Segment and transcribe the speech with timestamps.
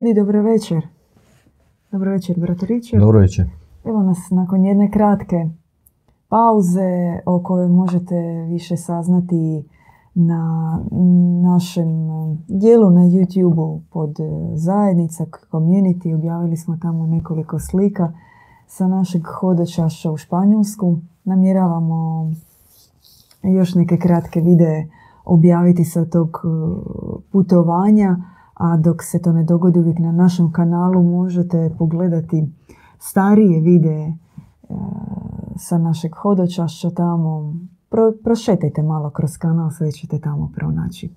[0.00, 0.86] I dobro večer.
[1.92, 3.00] Dobro večer, brato Richard.
[3.00, 3.46] Dobro večer.
[3.84, 5.48] Evo nas nakon jedne kratke
[6.28, 9.64] pauze o kojoj možete više saznati
[10.14, 10.78] na
[11.42, 11.88] našem
[12.48, 14.16] dijelu na YouTube pod
[14.54, 16.14] zajednica community.
[16.14, 18.12] Objavili smo tamo nekoliko slika
[18.66, 20.98] sa našeg hodočaša u Španjolsku.
[21.24, 22.30] Namjeravamo
[23.42, 24.88] još neke kratke videe
[25.24, 26.28] objaviti sa tog
[27.32, 28.16] putovanja
[28.60, 32.52] a dok se to ne dogodi uvijek na našem kanalu možete pogledati
[32.98, 34.14] starije videe e,
[35.56, 37.54] sa našeg hodočašća tamo.
[37.88, 41.14] Pro, prošetajte malo kroz kanal, sve ćete tamo pronaći.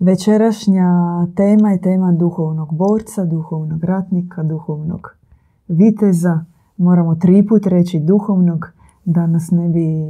[0.00, 0.88] Večerašnja
[1.36, 5.16] tema je tema duhovnog borca, duhovnog ratnika, duhovnog
[5.68, 6.44] viteza.
[6.76, 8.66] Moramo tri put reći duhovnog
[9.04, 10.06] da nas ne bi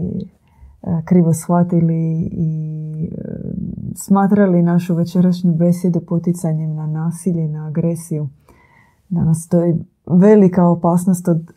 [1.04, 3.24] krivo shvatili i e,
[3.96, 8.28] smatrali našu večerašnju besjedu poticanjem na nasilje, na agresiju.
[9.08, 9.74] Danas stoji
[10.06, 11.52] velika opasnost od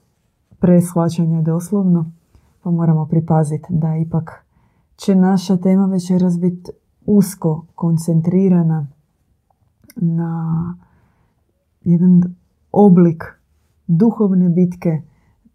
[0.59, 2.11] preshvaćanja doslovno,
[2.63, 4.45] pa moramo pripaziti da ipak
[4.95, 6.71] će naša tema večeras biti
[7.05, 8.87] usko koncentrirana
[9.95, 10.75] na
[11.83, 12.35] jedan
[12.71, 13.23] oblik
[13.87, 15.01] duhovne bitke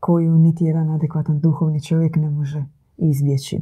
[0.01, 2.65] koju niti jedan adekvatan duhovni čovjek ne može
[2.97, 3.61] izbjeći.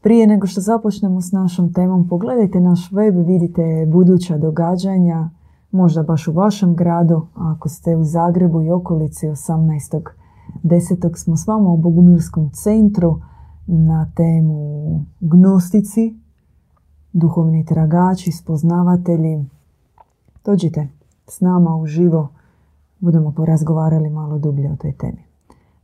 [0.00, 5.30] Prije nego što započnemo s našom temom, pogledajte naš web, vidite buduća događanja,
[5.70, 11.16] možda baš u vašem gradu, ako ste u Zagrebu i okolici 18.10.
[11.16, 13.20] smo s vama u Bogumilskom centru
[13.66, 16.14] na temu gnostici,
[17.12, 19.44] duhovni tragači, spoznavatelji.
[20.44, 20.88] Dođite
[21.26, 22.28] s nama uživo,
[22.98, 25.22] budemo porazgovarali malo dublje o toj temi.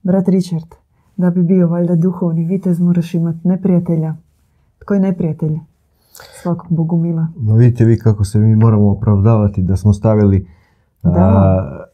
[0.02, 0.83] Brat Richard,
[1.16, 4.14] da bi bio valjda duhovni vitez moraš imati neprijatelja.
[4.78, 5.58] Tko je neprijatelj
[6.42, 7.26] svakog bogumila?
[7.36, 10.46] No vidite vi kako se mi moramo opravdavati da smo stavili
[11.02, 11.86] da.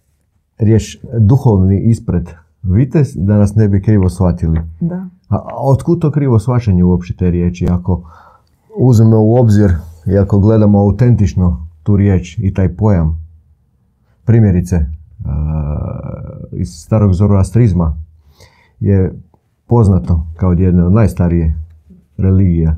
[0.58, 2.28] riječ duhovni ispred
[2.62, 4.60] vitez da nas ne bi krivo shvatili.
[4.80, 5.06] Da.
[5.28, 7.66] A otkud to krivo shvaćanje uopće te riječi?
[7.70, 8.02] Ako
[8.78, 9.72] uzmemo u obzir
[10.06, 13.26] i ako gledamo autentično tu riječ i taj pojam,
[14.25, 14.87] primjerice
[16.52, 17.97] iz starog zoroastrizma,
[18.80, 19.14] je
[19.66, 21.60] poznato kao jedna od najstarije
[22.16, 22.76] religija.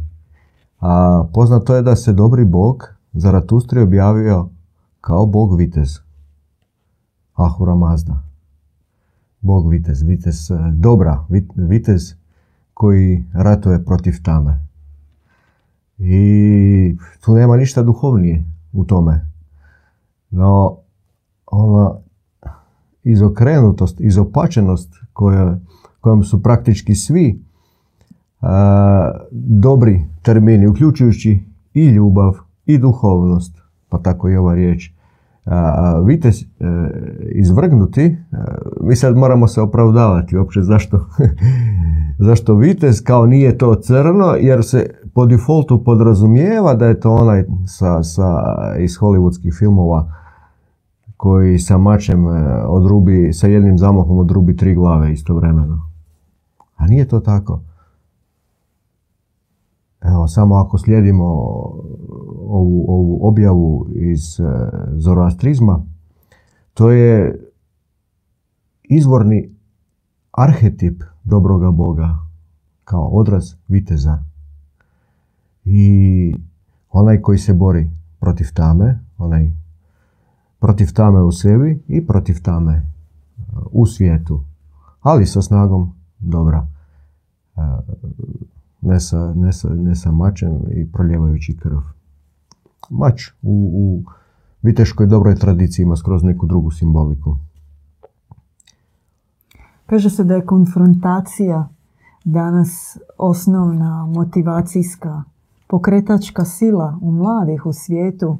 [0.80, 4.48] A poznato je da se dobri bog Zaratustri objavio
[5.00, 5.98] kao bog vitez.
[7.34, 8.22] Ahura Mazda.
[9.40, 11.24] Bog vitez, vitez e, dobra,
[11.56, 12.14] vitez
[12.74, 14.66] koji ratuje protiv tame.
[15.98, 19.28] I tu nema ništa duhovnije u tome.
[20.30, 20.76] No,
[21.46, 21.94] ona
[23.04, 25.58] izokrenutost, izopačenost koja
[26.02, 27.42] kojom su praktički svi
[29.30, 31.40] dobri termini, uključujući
[31.74, 32.32] i ljubav
[32.66, 33.58] i duhovnost,
[33.88, 34.92] pa tako i ova riječ.
[36.04, 36.44] vitez e,
[37.34, 38.16] izvrgnuti,
[38.80, 41.06] mi sad moramo se opravdavati uopće zašto,
[42.28, 47.44] zašto vitez kao nije to crno, jer se po defaultu podrazumijeva da je to onaj
[47.66, 48.44] sa, sa,
[48.78, 50.12] iz hollywoodskih filmova
[51.16, 55.91] koji sa mačem e, odrubi, sa jednim zamahom odrubi tri glave istovremeno.
[56.82, 57.60] A nije to tako.
[60.00, 61.24] Evo, samo ako slijedimo
[62.48, 64.44] ovu, ovu objavu iz e,
[64.96, 65.84] zoroastrizma,
[66.74, 67.40] to je
[68.82, 69.54] izvorni
[70.32, 72.18] arhetip dobroga Boga
[72.84, 74.18] kao odraz viteza.
[75.64, 76.34] I
[76.90, 77.90] onaj koji se bori
[78.20, 79.52] protiv tame, onaj
[80.58, 82.82] protiv tame u sebi i protiv tame e,
[83.72, 84.40] u svijetu,
[85.00, 86.71] ali sa snagom dobra.
[88.80, 91.78] Ne sa, ne, sa, ne sa mačem i proljevajući krv.
[92.90, 94.02] Mač u, u
[94.62, 97.36] viteškoj dobroj tradiciji ima skroz neku drugu simboliku.
[99.86, 101.68] Kaže se da je konfrontacija
[102.24, 105.22] danas osnovna motivacijska
[105.66, 108.38] pokretačka sila u mladih u svijetu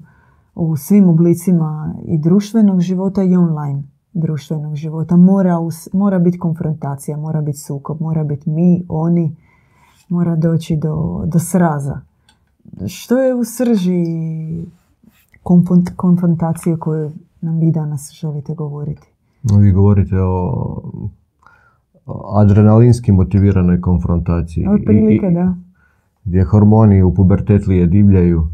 [0.54, 3.82] u svim oblicima i društvenog života i online
[4.14, 5.16] društvenog života.
[5.16, 5.58] Mora,
[5.92, 9.36] mora biti konfrontacija, mora biti sukob, mora biti mi, oni,
[10.08, 12.00] mora doći do, do sraza.
[12.86, 14.04] Što je u srži
[15.96, 17.10] konfrontacije koju
[17.40, 19.08] nam vi danas želite govoriti?
[19.42, 20.82] Vi govorite o
[22.34, 24.66] adrenalinski motiviranoj konfrontaciji.
[24.84, 25.54] prilike, da.
[26.24, 28.48] Gdje hormoni u pubertetlije divljaju,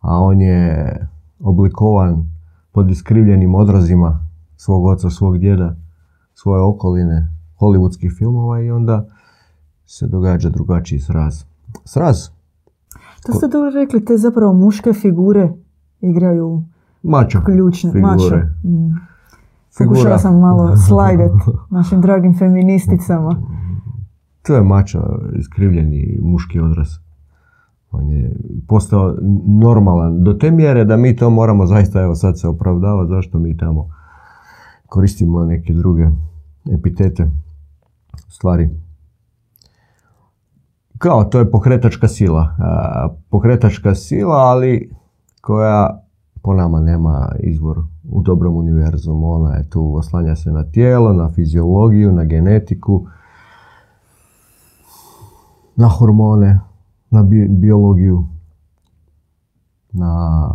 [0.00, 1.08] a on je
[1.40, 2.30] oblikovan
[2.72, 4.23] pod iskrivljenim odrazima
[4.56, 5.76] svog oca, svog djeda,
[6.34, 7.28] svoje okoline,
[7.60, 9.06] hollywoodskih filmova i onda
[9.86, 11.44] se događa drugačiji sraz.
[11.84, 12.28] Sraz.
[13.26, 15.52] To ste dobro rekli, te zapravo muške figure
[16.00, 16.62] igraju
[17.02, 17.42] Mačo.
[17.44, 17.92] ključne.
[17.92, 18.12] figure.
[18.12, 18.36] Mačo.
[18.64, 19.14] Mm.
[19.78, 19.94] Figura.
[19.94, 21.32] Pokušala sam malo slajdat
[21.70, 23.36] našim dragim feministicama.
[24.42, 26.88] To je mačo, iskrivljeni muški odraz.
[27.90, 28.36] On je
[28.68, 29.14] postao
[29.46, 33.56] normalan do te mjere da mi to moramo zaista, evo sad se opravdava zašto mi
[33.56, 33.88] tamo
[34.94, 36.08] koristimo neke druge
[36.72, 37.30] epitete,
[38.28, 38.70] stvari.
[40.98, 42.56] Kao, to je pokretačka sila.
[43.30, 44.90] Pokretačka sila, ali
[45.40, 46.04] koja
[46.42, 47.78] po nama nema izvor
[48.10, 49.32] u dobrom univerzumu.
[49.32, 53.06] Ona je tu, oslanja se na tijelo, na fiziologiju, na genetiku,
[55.76, 56.60] na hormone,
[57.10, 58.24] na bi- biologiju,
[59.92, 60.50] na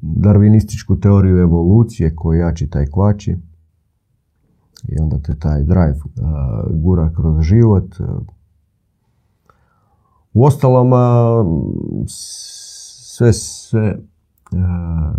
[0.00, 3.36] darvinističku teoriju evolucije koji jači taj kvači.
[4.88, 7.94] I onda te taj drive a, gura kroz život.
[10.32, 11.44] U ostalom, a,
[12.06, 13.98] sve, sve
[14.52, 15.12] a,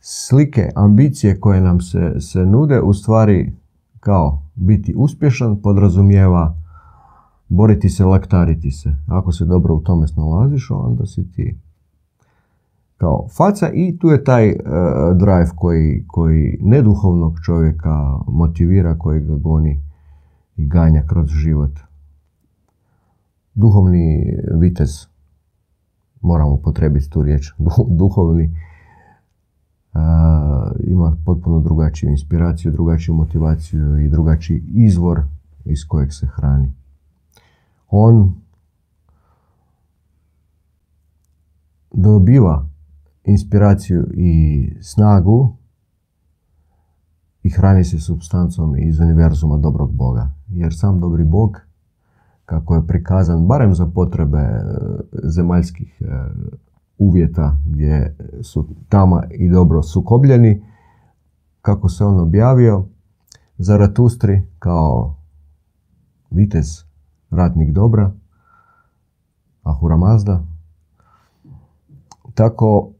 [0.00, 3.52] slike, ambicije koje nam se, se nude, u stvari
[4.00, 6.56] kao biti uspješan podrazumijeva
[7.48, 8.96] boriti se, laktariti se.
[9.06, 11.58] Ako se dobro u tome snalaziš, onda si ti
[13.02, 14.56] kao faca i tu je taj e,
[15.14, 19.82] drive koji, koji neduhovnog čovjeka motivira, koji ga goni
[20.56, 21.70] i ganja kroz život.
[23.54, 25.06] Duhovni vitez,
[26.20, 28.56] moramo potrebiti tu riječ, du- duhovni,
[29.92, 35.22] a, ima potpuno drugačiju inspiraciju, drugačiju motivaciju i drugačiji izvor
[35.64, 36.72] iz kojeg se hrani.
[37.88, 38.34] On
[41.92, 42.71] dobiva
[43.24, 45.56] inspiraciju i snagu
[47.42, 50.30] i hrani se substancom iz univerzuma dobrog Boga.
[50.48, 51.60] Jer sam dobri Bog,
[52.44, 54.60] kako je prikazan, barem za potrebe e,
[55.22, 56.06] zemaljskih e,
[56.98, 60.64] uvjeta gdje su tama i dobro sukobljeni,
[61.62, 62.84] kako se on objavio,
[63.58, 65.16] Zaratustri kao
[66.30, 66.84] vitez,
[67.30, 68.12] ratnik dobra,
[69.62, 70.42] Ahura Mazda,
[72.34, 72.91] tako,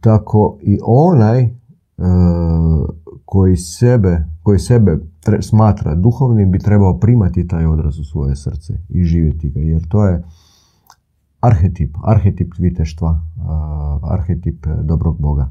[0.00, 1.52] tako i onaj e,
[3.24, 8.74] koji sebe, koji sebe tre- smatra duhovnim bi trebao primati taj odraz u svoje srce
[8.88, 10.22] i živjeti ga, jer to je
[11.40, 15.50] arhetip, arhetip viteštva, a, arhetip dobrog Boga.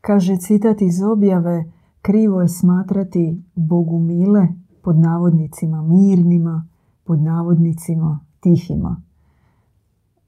[0.00, 1.64] Kaže citat iz objave,
[2.02, 4.48] krivo je smatrati Bogu mile,
[4.82, 6.66] pod navodnicima mirnima,
[7.04, 9.02] pod navodnicima tihima.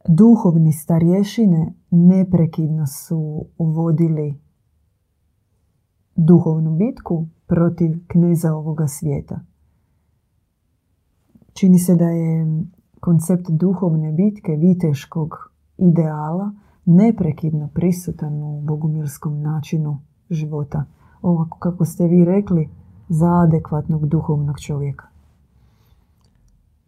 [0.09, 4.41] Duhovni starješine neprekidno su vodili
[6.17, 9.41] duhovnu bitku protiv kneza ovoga svijeta.
[11.53, 12.47] Čini se da je
[13.01, 16.53] koncept duhovne bitke, viteškog ideala,
[16.85, 20.85] neprekidno prisutan u bogumilskom načinu života.
[21.23, 22.69] Ovako kako ste vi rekli,
[23.09, 25.14] za adekvatnog duhovnog čovjeka.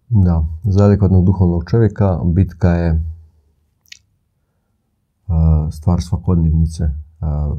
[0.09, 3.05] Da, za adekvatnog duhovnog čovjeka bitka je
[5.27, 6.91] a, stvar svakodnevnice.
[7.21, 7.55] A,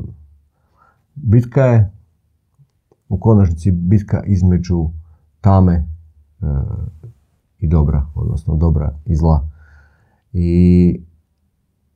[1.15, 1.91] bitka je
[3.09, 4.89] u konačnici bitka između
[5.41, 5.85] tame e,
[7.59, 9.47] i dobra, odnosno dobra i zla.
[10.33, 11.01] I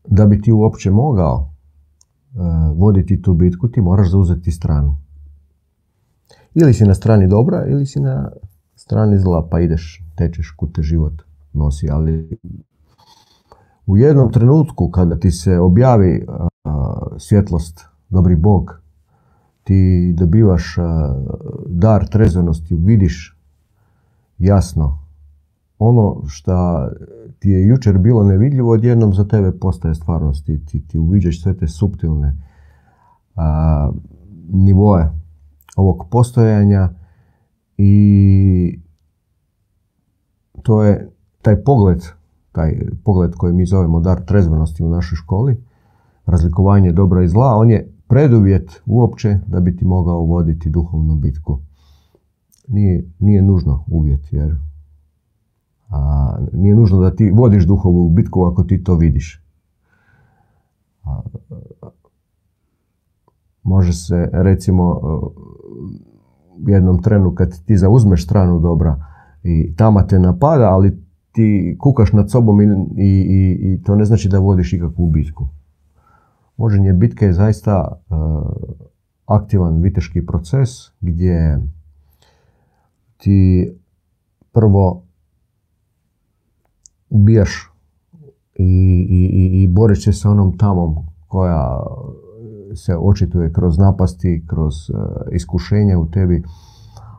[0.07, 2.37] da bi ti uopće mogao e,
[2.75, 4.97] voditi tu bitku, ti moraš zauzeti stranu.
[6.53, 8.31] Ili si na strani dobra, ili si na
[8.91, 11.21] strani zla, pa ideš, tečeš kud te život
[11.53, 12.39] nosi, ali
[13.85, 16.47] u jednom trenutku kada ti se objavi a,
[17.17, 18.81] svjetlost, dobri Bog,
[19.63, 20.75] ti dobivaš
[21.67, 23.37] dar trezvenosti, vidiš
[24.37, 24.99] jasno
[25.79, 26.87] ono što
[27.39, 30.45] ti je jučer bilo nevidljivo, odjednom za tebe postaje stvarnost.
[30.45, 32.37] Ti, ti, ti uviđaš sve te suptilne
[33.35, 33.91] a,
[34.49, 35.09] nivoe
[35.75, 36.89] ovog postojanja
[37.77, 38.80] i
[40.63, 42.03] to je taj pogled,
[42.51, 45.63] taj pogled koji mi zovemo dar trezvenosti u našoj školi,
[46.25, 51.59] razlikovanje dobra i zla, on je preduvjet uopće da bi ti mogao voditi duhovnu bitku.
[52.67, 54.57] Nije, nije nužno uvjet, jer
[55.89, 59.43] a, nije nužno da ti vodiš duhovnu bitku ako ti to vidiš.
[61.03, 61.21] A,
[63.63, 64.99] može se recimo
[66.65, 69.10] u jednom trenu kad ti zauzmeš stranu dobra
[69.43, 70.97] i tama te napada, ali
[71.31, 72.65] ti kukaš nad sobom i,
[72.97, 75.47] i, i, to ne znači da vodiš ikakvu bitku.
[76.57, 78.17] Vođenje bitke je zaista uh,
[79.25, 80.69] aktivan viteški proces
[80.99, 81.59] gdje
[83.17, 83.71] ti
[84.51, 85.03] prvo
[87.09, 87.71] ubijaš
[88.55, 90.95] i, i, i boreći se sa onom tamom
[91.27, 91.79] koja
[92.75, 94.97] se očituje kroz napasti, kroz uh,
[95.31, 96.43] iskušenja u tebi,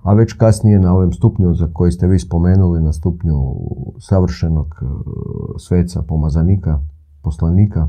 [0.03, 3.55] a već kasnije na ovom stupnju za koji ste vi spomenuli, na stupnju
[3.99, 4.91] savršenog uh,
[5.59, 6.79] sveca, pomazanika,
[7.23, 7.89] poslanika,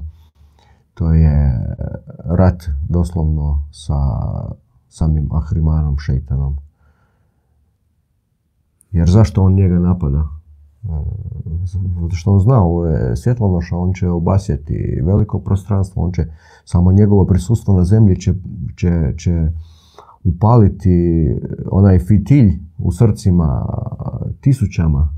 [0.94, 1.66] to je
[2.26, 3.96] rat doslovno sa
[4.90, 6.58] samim Ahrimanom, šeitanom.
[8.92, 10.28] Jer zašto on njega napada?
[11.64, 16.26] Zato što on zna, ovo je svjetlonoša, on će obasjeti veliko prostranstvo, on će,
[16.66, 18.34] samo njegovo prisustvo na zemlji će,
[18.78, 19.52] će, će
[20.24, 21.28] upaliti
[21.72, 23.66] onaj fitilj u srcima
[24.42, 25.10] tisućama.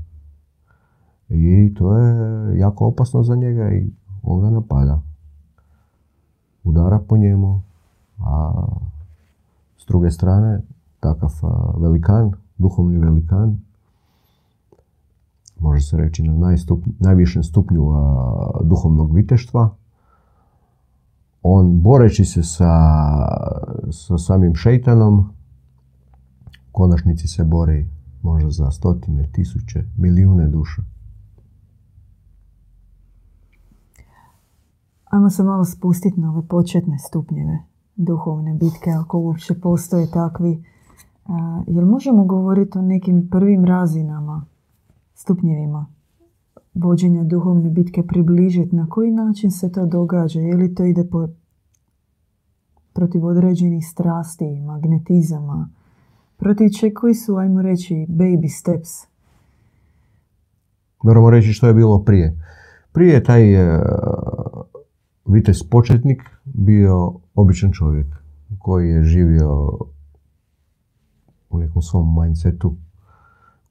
[1.28, 3.90] I to je jako opasno za njega i
[4.22, 5.02] on ga napada.
[6.64, 7.60] Udara po njemu,
[8.18, 8.52] a
[9.78, 10.60] s druge strane,
[11.00, 11.30] takav
[11.78, 13.58] velikan, duhovni velikan,
[15.60, 17.82] može se reći na najstup, najvišem stupnju
[18.64, 19.76] duhovnog viteštva.
[21.42, 22.72] On boreći se sa,
[23.90, 27.88] sa samim šeitanom, u konačnici se bori
[28.22, 30.82] možda za stotine, tisuće, milijune duša.
[35.04, 37.58] Ajmo se malo spustiti na ove početne stupnjeve
[37.96, 40.64] duhovne bitke, ako uopće postoje takvi.
[41.66, 44.44] Jel možemo govoriti o nekim prvim razinama
[45.14, 45.86] stupnjevima
[46.76, 51.28] vođenja duhovne bitke približiti, na koji način se to događa, je li to ide po,
[52.92, 55.68] protiv određenih strasti, magnetizama,
[56.36, 58.90] protiv če koji su, ajmo reći, baby steps?
[61.02, 62.38] Moramo reći što je bilo prije.
[62.92, 63.82] Prije je taj uh,
[65.26, 68.06] vitez početnik bio običan čovjek
[68.58, 69.78] koji je živio
[71.50, 72.74] u nekom svom mindsetu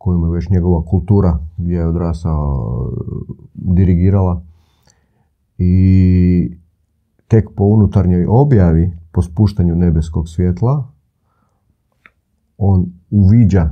[0.06, 2.92] koju je već njegova kultura gdje je odrasao
[3.54, 4.42] dirigirala
[5.58, 6.58] i
[7.28, 10.88] tek po unutarnjoj objavi, po spuštanju nebeskog svjetla,
[12.58, 13.70] on uviđa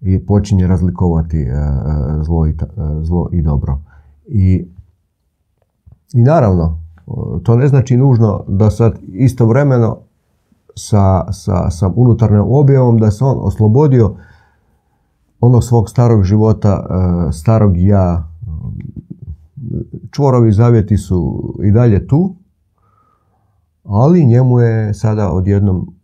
[0.00, 1.54] i počinje razlikovati e,
[2.22, 2.54] zlo i, e,
[3.02, 3.80] zlo i dobro.
[4.26, 4.66] I,
[6.14, 6.80] I naravno,
[7.42, 9.98] to ne znači nužno da sad istovremeno
[10.74, 14.14] sa, sa, sa unutarnjom objavom da se on oslobodio
[15.40, 16.86] onog svog starog života,
[17.28, 18.28] e, starog ja,
[20.10, 22.34] čvorovi zavjeti su i dalje tu,
[23.84, 25.94] ali njemu je sada odjednom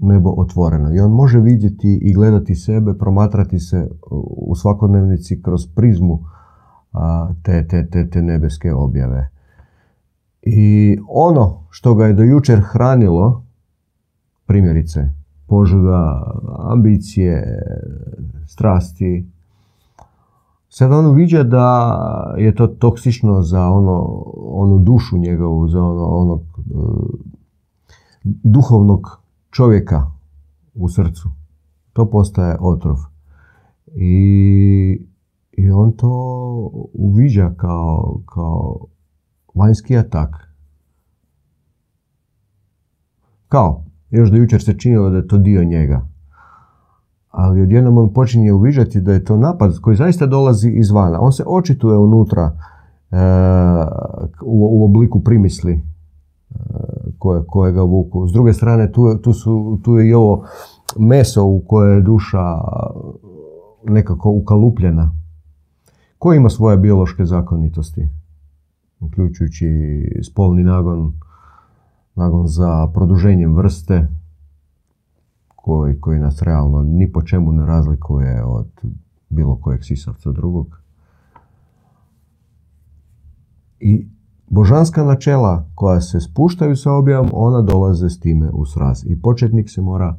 [0.00, 3.90] nebo otvoreno i on može vidjeti i gledati sebe, promatrati se
[4.36, 6.24] u svakodnevnici kroz prizmu
[7.42, 9.30] te, te, te, te nebeske objave.
[10.42, 13.44] I ono što ga je do jučer hranilo,
[14.46, 15.10] primjerice,
[15.52, 17.64] požuda, ambicije,
[18.46, 19.26] strasti.
[20.68, 21.66] Sad on uviđa da
[22.38, 27.20] je to toksično za ono, onu dušu njegovu, za ono, onog uh,
[28.24, 30.10] duhovnog čovjeka
[30.74, 31.28] u srcu.
[31.92, 32.96] To postaje otrov.
[33.94, 35.06] I,
[35.52, 36.10] i on to
[36.94, 38.86] uviđa kao, kao
[39.54, 40.48] vanjski atak.
[43.48, 43.84] Kao,
[44.16, 46.12] još do jučer se činilo da je to dio njega
[47.32, 51.20] ali odjednom on počinje uviđati da je to napad koji zaista dolazi izvana.
[51.20, 52.42] On se očituje unutra
[53.10, 53.16] e,
[54.42, 55.82] u, u, obliku primisli e,
[57.18, 58.28] koje, koje ga vuku.
[58.28, 60.44] S druge strane, tu, tu, su, tu je i ovo
[60.98, 62.58] meso u koje je duša
[63.84, 65.12] nekako ukalupljena.
[66.18, 68.08] Ko ima svoje biološke zakonitosti?
[69.00, 69.68] Uključujući
[70.30, 71.12] spolni nagon,
[72.14, 74.08] nagon za produženjem vrste,
[75.56, 78.68] koji, koji nas realno ni po čemu ne razlikuje od
[79.28, 80.82] bilo kojeg sisavca drugog.
[83.80, 84.08] I
[84.48, 89.04] božanska načela koja se spuštaju sa objavom, ona dolaze s time u sraz.
[89.06, 90.16] I početnik se mora,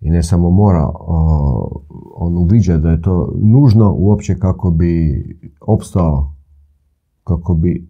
[0.00, 0.90] i ne samo mora,
[2.14, 5.24] on uviđa da je to nužno uopće kako bi
[5.60, 6.32] opstao,
[7.24, 7.88] kako bi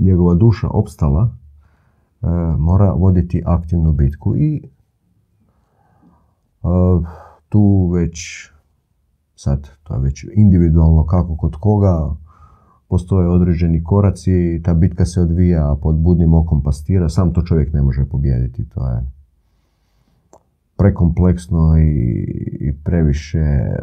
[0.00, 1.36] njegova duša opstala,
[2.58, 4.62] mora voditi aktivnu bitku i
[7.48, 8.48] tu već
[9.36, 12.14] sad, to je već individualno kako kod koga,
[12.88, 17.82] postoje određeni koraci, ta bitka se odvija pod budnim okom pastira, sam to čovjek ne
[17.82, 19.00] može pobijediti, to je
[20.76, 23.76] prekompleksno i, previše,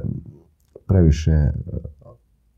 [0.88, 1.52] previše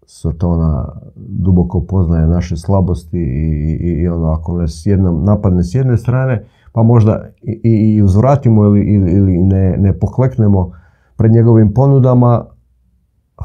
[0.05, 5.98] Sotona duboko poznaje naše slabosti i, i, i ono, ako nas jednom napadne s jedne
[5.98, 10.72] strane, pa možda i, i uzvratimo ili, ili, ne, ne pokleknemo
[11.17, 12.45] pred njegovim ponudama,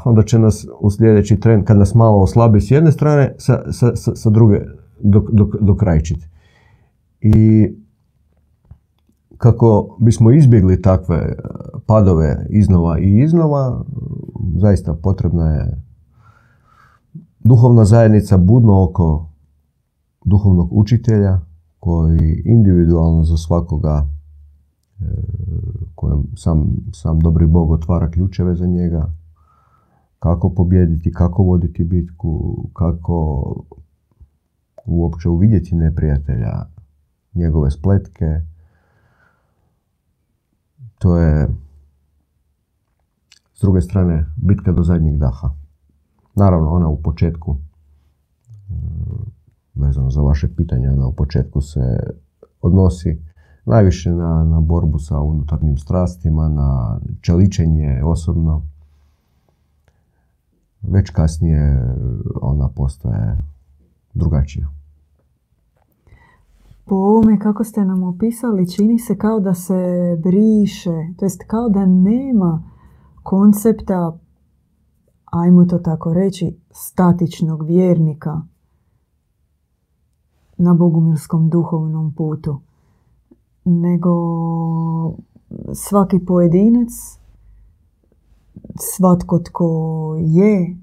[0.05, 3.95] onda će nas u sljedeći tren, kad nas malo oslabi s jedne strane, sa, sa,
[3.95, 4.59] sa, druge
[4.99, 6.27] dok, dok, dokrajčiti.
[7.21, 7.67] I
[9.37, 11.35] kako bismo izbjegli takve
[11.85, 13.83] padove iznova i iznova,
[14.55, 15.88] zaista potrebna je
[17.39, 19.29] duhovna zajednica budno oko
[20.25, 21.39] duhovnog učitelja
[21.79, 24.07] koji individualno za svakoga
[24.99, 25.05] e,
[25.95, 29.13] kojem sam, sam dobri Bog otvara ključeve za njega,
[30.19, 33.45] kako pobjediti, kako voditi bitku, kako
[34.85, 36.65] uopće uvidjeti neprijatelja,
[37.33, 38.41] njegove spletke.
[40.99, 41.47] To je,
[43.53, 45.58] s druge strane, bitka do zadnjeg daha.
[46.39, 47.57] Naravno, ona u početku,
[48.69, 49.31] mm,
[49.75, 51.99] vezano za vaše pitanje, ona u početku se
[52.61, 53.21] odnosi
[53.65, 58.61] najviše na, na borbu sa unutarnjim strastima, na čeličenje osobno.
[60.81, 61.95] Već kasnije
[62.41, 63.37] ona postaje
[64.13, 64.67] drugačija.
[66.85, 69.73] Po ovome kako ste nam opisali, čini se kao da se
[70.23, 72.63] briše, to jest kao da nema
[73.23, 74.17] koncepta,
[75.31, 78.41] ajmo to tako reći, statičnog vjernika
[80.57, 82.61] na bogumilskom duhovnom putu.
[83.65, 84.11] Nego
[85.73, 86.89] svaki pojedinac,
[88.75, 90.77] svatko tko je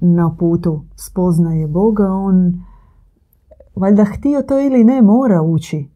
[0.00, 2.64] na putu spoznaje Boga, on
[3.74, 5.88] valjda htio to ili ne mora ući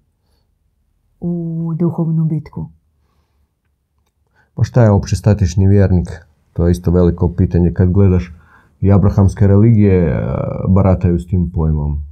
[1.20, 2.66] u duhovnu bitku.
[4.54, 6.29] Pa šta je opće statični vjernik?
[6.52, 8.34] To je isto veliko pitanje kad gledaš
[8.80, 10.22] i abrahamske religije e,
[10.68, 12.02] barataju s tim pojmom.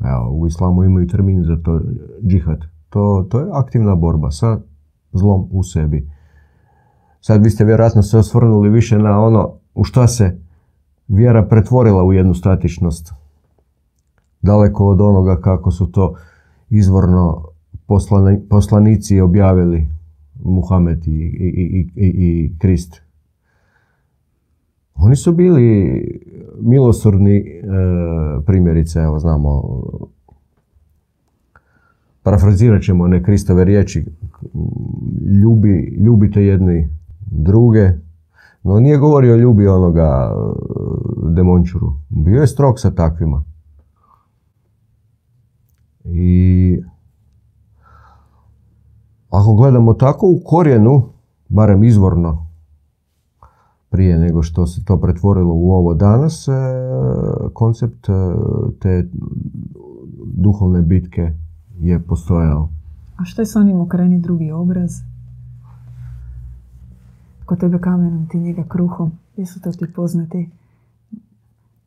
[0.00, 1.80] Evo, u islamu imaju termin za to
[2.26, 2.64] džihad.
[2.88, 4.58] To, to je aktivna borba sa
[5.12, 6.10] zlom u sebi.
[7.20, 10.38] Sad vi ste vjerojatno se osvrnuli više na ono u šta se
[11.08, 13.12] vjera pretvorila u jednu statičnost.
[14.42, 16.14] Daleko od onoga kako su to
[16.70, 17.44] izvorno
[18.48, 19.88] poslanici objavili
[20.44, 23.03] Muhamed i, i, i, i Krist.
[24.94, 26.02] Oni su bili
[26.60, 27.62] milosrdni e,
[28.46, 29.80] primjerice, evo znamo,
[32.22, 34.04] parafrazirat ćemo one Kristove riječi,
[35.42, 36.88] ljubi, ljubite jedni
[37.20, 37.90] druge,
[38.62, 41.92] no nije govorio ljubi onoga e, demončuru.
[42.08, 43.44] Bio je strog sa takvima.
[46.04, 46.78] I
[49.30, 51.08] ako gledamo tako u korijenu,
[51.48, 52.46] barem izvorno,
[53.94, 56.52] prije nego što se to pretvorilo u ovo danas, e,
[57.52, 58.12] koncept e,
[58.80, 59.08] te
[60.34, 61.32] duhovne bitke
[61.78, 62.68] je postojao.
[63.16, 65.00] A što je s onim okreni drugi obraz?
[67.44, 69.12] Ko tebe kamenom, ti njega kruhom.
[69.36, 70.50] Jesu to ti poznati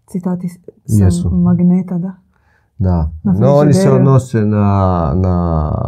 [0.06, 0.50] citati
[0.86, 1.30] sa Jesu.
[1.30, 2.14] magneta, da?
[2.78, 3.12] Da.
[3.24, 5.82] no, oni se odnose na, na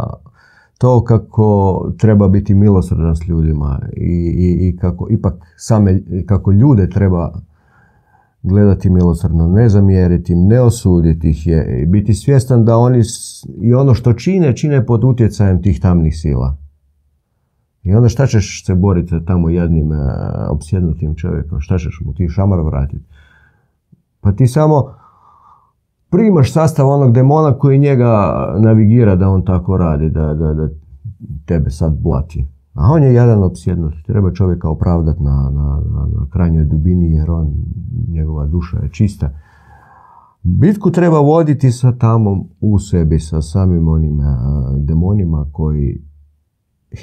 [0.80, 6.90] to kako treba biti milosrdan s ljudima i, i, i kako ipak same, kako ljude
[6.90, 7.42] treba
[8.42, 13.02] gledati milosrdno, ne zamjeriti im, ne osuditi ih je, biti svjestan da oni
[13.62, 16.58] i ono što čine, čine pod utjecajem tih tamnih sila.
[17.84, 19.98] I onda šta ćeš se boriti tamo jednim uh,
[20.50, 23.06] opsjednutim čovjekom, šta ćeš mu ti šamar vratiti?
[24.22, 24.94] Pa ti samo
[26.10, 30.70] primaš sastav onog demona koji njega navigira da on tako radi, da, da, da
[31.46, 32.48] tebe sad blati.
[32.74, 33.94] A on je jedan opsjednut.
[34.06, 37.54] Treba čovjeka opravdati na, na, na, na krajnjoj dubini jer on,
[38.08, 39.30] njegova duša je čista.
[40.44, 44.20] Bitku treba voditi sa tamom u sebi, sa samim onim
[44.78, 46.02] demonima koji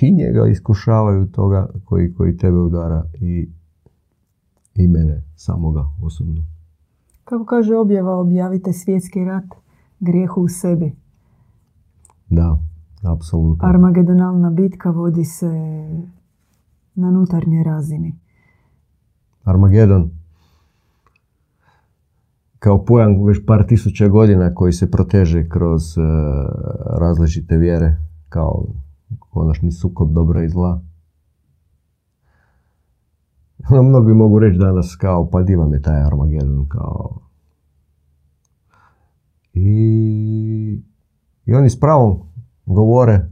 [0.00, 3.50] i njega iskušavaju toga koji, koji tebe udara i,
[4.74, 6.55] i mene samoga osobno.
[7.28, 9.44] Kako kaže objava, objavite svjetski rat,
[10.00, 10.96] grijehu u sebi.
[12.30, 12.58] Da,
[13.02, 13.68] apsolutno.
[13.68, 15.46] Armagedonalna bitka vodi se
[16.94, 18.18] na unutarnjoj razini.
[19.44, 20.10] Armagedon
[22.58, 26.04] kao pojam već par tisuća godina koji se proteže kroz uh,
[27.00, 27.96] različite vjere
[28.28, 28.66] kao
[29.18, 30.80] konačni sukob dobra i zla.
[33.70, 37.26] No, mnogi mogu reći danas kao pa di vam je taj Armagedon kao
[39.56, 40.80] i,
[41.46, 42.18] i oni s pravom
[42.66, 43.28] govore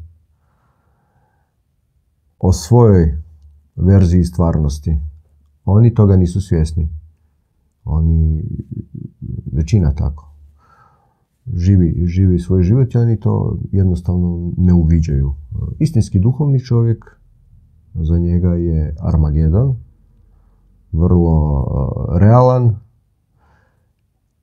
[2.39, 3.19] o svojoj
[3.77, 4.97] verziji stvarnosti.
[5.65, 6.89] Oni toga nisu svjesni.
[7.85, 8.45] Oni,
[9.53, 10.33] većina tako,
[11.55, 15.35] živi, živi svoj život i oni to jednostavno ne uviđaju.
[15.79, 17.05] Istinski duhovni čovjek,
[17.95, 19.77] za njega je Armagedon,
[20.95, 22.77] vrlo e, realan,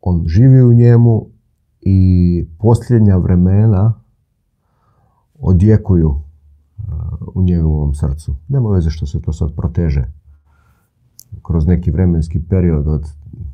[0.01, 1.25] on živi u njemu
[1.81, 3.93] i posljednja vremena
[5.39, 6.81] odjekuju e,
[7.35, 8.35] u njegovom srcu.
[8.47, 10.11] Nema veze što se to sad proteže
[11.43, 13.07] kroz neki vremenski period od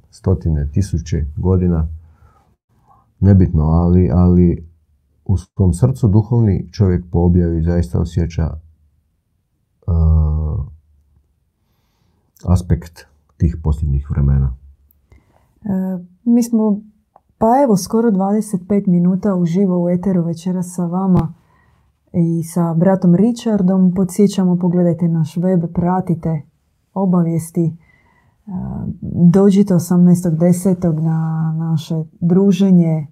[0.09, 1.87] stotine, tisuće godina.
[3.19, 4.67] Nebitno, ali, ali
[5.25, 8.59] u svom srcu duhovni čovjek po objavi zaista osjeća
[9.87, 10.26] uh,
[12.47, 13.05] aspekt
[13.37, 14.55] tih posljednjih vremena.
[15.63, 15.69] E,
[16.23, 16.81] mi smo,
[17.37, 21.33] pa evo, skoro 25 minuta uživo u Eteru večera sa vama
[22.13, 23.93] i sa bratom Richardom.
[23.95, 26.41] Podsjećamo, pogledajte naš web, pratite
[26.93, 27.65] obavijesti.
[27.65, 28.51] E,
[29.31, 31.01] dođite 18.10.
[31.01, 33.07] na naše druženje.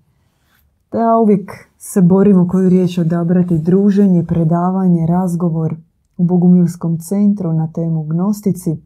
[0.92, 3.60] Da uvijek se borimo koju riječ odabrati.
[3.60, 5.76] Druženje, predavanje, razgovor
[6.18, 8.78] u Bogumilskom centru na temu gnostici.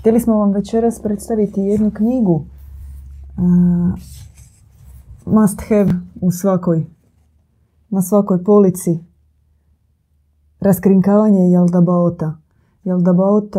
[0.00, 2.44] Htjeli smo vam večeras predstaviti jednu knjigu uh,
[5.26, 6.86] must have u svakoj,
[7.88, 8.98] na svakoj polici.
[10.60, 12.36] Raskrinkavanje Jaldabaota.
[12.84, 13.56] Jaldabaot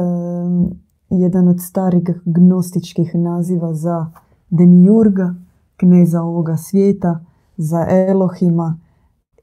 [1.10, 4.12] je jedan od starih gnostičkih naziva za
[4.50, 5.36] Demiurga,
[5.78, 7.20] kneza ovoga svijeta,
[7.58, 8.80] za Elohima.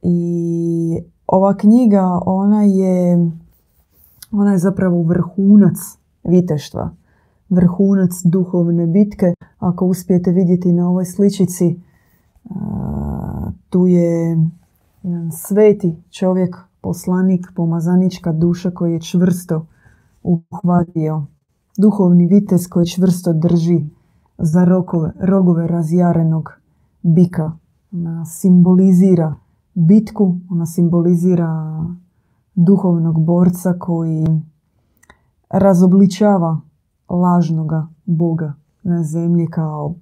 [0.02, 3.30] I ova knjiga, ona je,
[4.32, 6.90] ona je zapravo vrhunac viteštva,
[7.48, 9.34] vrhunac duhovne bitke.
[9.58, 11.80] Ako uspijete vidjeti na ovoj sličici,
[13.70, 14.38] tu je
[15.02, 19.66] jedan sveti čovjek, poslanik, pomazanička duša koji je čvrsto
[20.22, 21.26] uhvatio.
[21.78, 23.84] Duhovni vitez koji čvrsto drži
[24.38, 26.50] za rokove, rogove razjarenog
[27.02, 27.52] bika.
[27.92, 29.34] Ona simbolizira
[29.74, 31.84] bitku, ona simbolizira
[32.54, 34.26] duhovnog borca koji
[35.50, 36.60] razobličava
[37.08, 39.94] lažnoga Boga na zemlji kao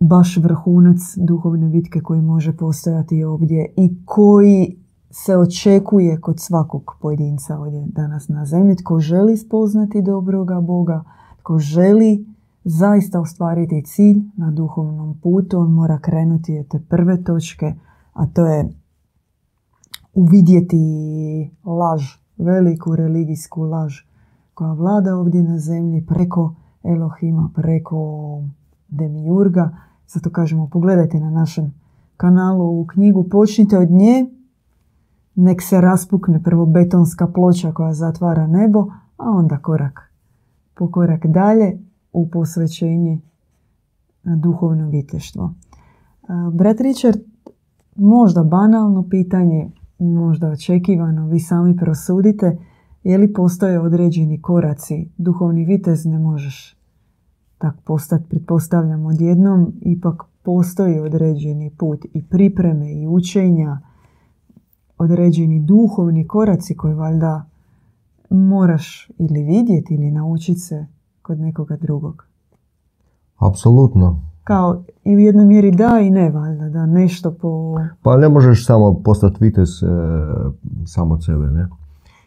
[0.00, 4.76] baš vrhunac duhovne bitke koji može postojati ovdje i koji
[5.10, 8.76] se očekuje kod svakog pojedinca ovdje danas na zemlji.
[8.76, 11.04] Tko želi spoznati dobroga Boga,
[11.40, 12.26] tko želi
[12.64, 17.74] zaista ostvariti cilj na duhovnom putu, on mora krenuti od te prve točke,
[18.12, 18.72] a to je
[20.14, 20.76] uvidjeti
[21.64, 24.00] laž veliku religijsku laž
[24.54, 27.98] koja vlada ovdje na zemlji preko Elohima, preko
[28.88, 29.76] Demiurga.
[30.06, 31.74] Zato kažemo, pogledajte na našem
[32.16, 34.26] kanalu u knjigu, počnite od nje,
[35.34, 40.12] nek se raspukne prvo betonska ploča koja zatvara nebo, a onda korak
[40.74, 41.78] po korak dalje
[42.12, 43.20] u posvećenje
[44.22, 45.54] na duhovno viteštvo.
[46.52, 47.20] Brat Richard,
[47.96, 49.70] možda banalno pitanje,
[50.04, 52.58] možda očekivano, vi sami prosudite,
[53.04, 55.08] je li postoje određeni koraci.
[55.18, 56.76] Duhovni vitez ne možeš
[57.58, 63.80] tak postati, pretpostavljam, odjednom, ipak postoji određeni put i pripreme i učenja,
[64.98, 67.44] određeni duhovni koraci koji valjda
[68.30, 70.86] moraš ili vidjeti ili naučiti se
[71.22, 72.26] kod nekoga drugog.
[73.36, 77.78] Apsolutno kao i u jednoj mjeri da i ne valjda, da nešto po...
[78.02, 79.86] Pa ne možeš samo postati vitez e,
[80.86, 81.68] samo od sebe, ne?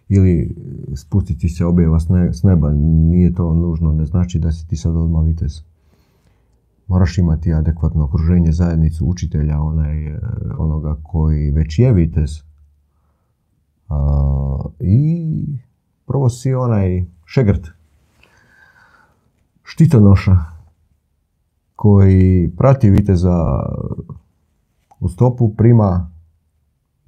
[0.10, 0.56] Ili
[0.96, 2.00] spustiti se objeva
[2.32, 5.62] s neba, nije to nužno, ne znači da si ti sad odmah vitez.
[6.88, 10.20] Moraš imati adekvatno okruženje, zajednicu učitelja, onaj, e,
[10.58, 12.42] onoga koji već je vitez.
[14.80, 15.46] I
[16.06, 17.68] prvo si onaj šegrt,
[19.64, 20.55] štitonoša,
[21.76, 23.36] koji prati viteza
[25.00, 26.12] u stopu, prima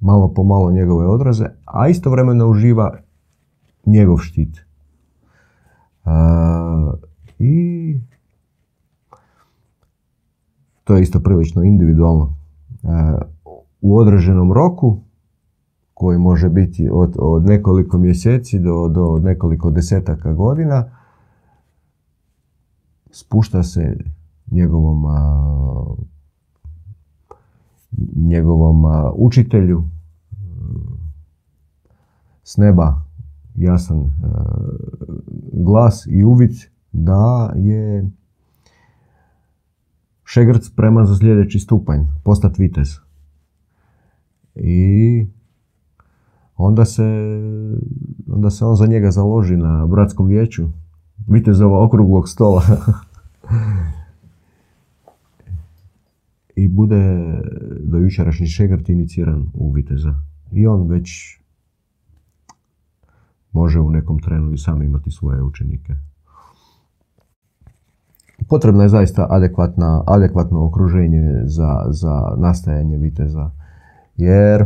[0.00, 2.98] malo po malo njegove odraze, a istovremeno uživa
[3.86, 4.56] njegov štit.
[7.38, 8.00] I
[10.84, 12.34] to je isto prilično individualno.
[13.80, 15.00] u određenom roku,
[15.94, 20.90] koji može biti od, od nekoliko mjeseci do, do nekoliko desetaka godina,
[23.10, 23.96] spušta se
[24.50, 25.04] njegovom,
[28.16, 28.84] njegovom
[29.14, 29.84] učitelju
[32.42, 33.02] s neba
[33.54, 34.12] jasan
[35.52, 36.52] glas i uvid
[36.92, 38.10] da je
[40.24, 42.88] šegrc spreman za sljedeći stupanj, postat vitez.
[44.54, 45.26] I
[46.56, 47.04] onda se,
[48.26, 50.68] onda se on za njega založi na bratskom vijeću
[51.26, 52.62] vitezova okruglog stola.
[56.58, 57.02] i bude
[57.80, 60.14] do jučerašnji šegrt iniciran u Viteza.
[60.52, 61.38] I on već
[63.52, 65.94] može u nekom trenu i sam imati svoje učenike.
[68.48, 73.50] Potrebno je zaista adekvatna, adekvatno okruženje za, za nastajanje viteza,
[74.16, 74.64] jer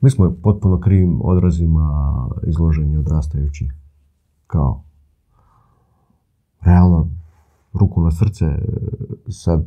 [0.00, 1.88] mi smo potpuno krivim odrazima
[2.46, 3.68] izloženi odrastajući.
[4.46, 4.82] Kao,
[6.60, 7.08] realno,
[7.78, 8.44] ruku na srce,
[9.28, 9.64] sad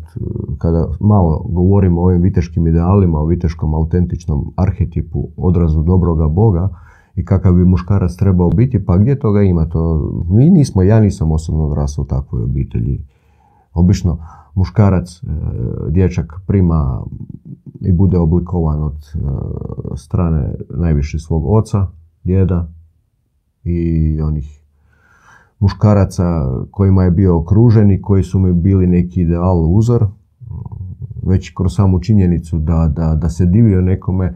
[0.58, 6.70] kada malo govorimo o ovim viteškim idealima, o viteškom autentičnom arhetipu, odrazu dobroga Boga
[7.16, 9.66] i kakav bi muškarac trebao biti, pa gdje toga ima?
[9.66, 13.06] To, mi nismo, ja nisam osobno odrastao u takvoj obitelji.
[13.74, 14.18] Obično
[14.56, 15.28] muškarac, e,
[15.90, 17.04] dječak prima
[17.82, 19.20] i bude oblikovan od e,
[19.96, 21.88] strane najviše svog oca,
[22.24, 22.68] djeda
[23.64, 24.59] i onih
[25.60, 26.24] muškaraca
[26.72, 30.08] kojima je bio okružen i koji su mi bili neki ideal, uzor,
[31.24, 34.36] već kroz samu činjenicu da, da, da se divio nekome,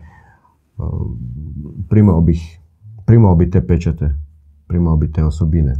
[1.89, 2.59] primao bih,
[3.05, 4.15] primao bi te pečate,
[4.67, 5.73] primao bi te osobine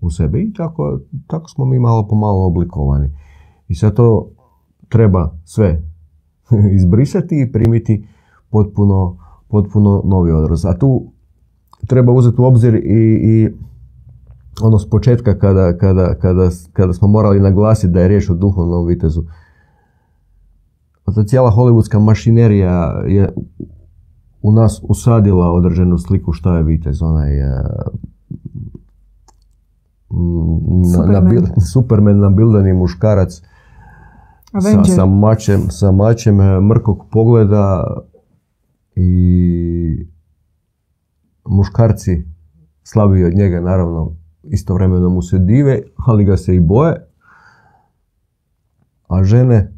[0.00, 3.10] u sebe i tako, tako smo mi malo po malo oblikovani.
[3.68, 4.30] I sad to
[4.88, 5.82] treba sve
[6.78, 8.06] izbrisati i primiti
[8.50, 9.16] potpuno,
[9.48, 10.64] potpuno novi odraz.
[10.64, 11.12] A tu
[11.86, 12.80] treba uzeti u obzir i,
[13.22, 13.48] i
[14.62, 18.86] ono s početka kada, kada, kada, kada smo morali naglasiti da je riječ o duhovnom
[18.86, 19.22] vitezu.
[21.14, 23.34] Ta cijela hollywoodska mašinerija je
[24.42, 27.02] u nas usadila određenu sliku šta je vitez.
[27.02, 27.30] Onaj,
[30.94, 31.34] Superman.
[31.34, 33.42] na, Superman nabildani muškarac
[34.50, 37.86] sa, sa, mačem, sa mačem e, mrkog pogleda
[38.94, 40.06] i
[41.44, 42.24] muškarci
[42.82, 47.06] slabiji od njega naravno istovremeno mu se dive, ali ga se i boje.
[49.08, 49.72] A žene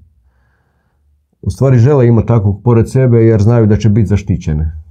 [1.42, 4.82] u stvari žele imati takvog pored sebe jer znaju da će biti zaštićene.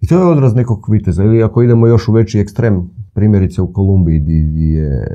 [0.00, 1.24] I to je odraz nekog viteza.
[1.24, 5.06] Ili ako idemo još u veći ekstrem, primjerice u Kolumbiji gdje je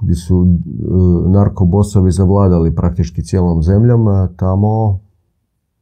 [0.00, 5.00] gdje su e, narkobosovi zavladali praktički cijelom zemljom, tamo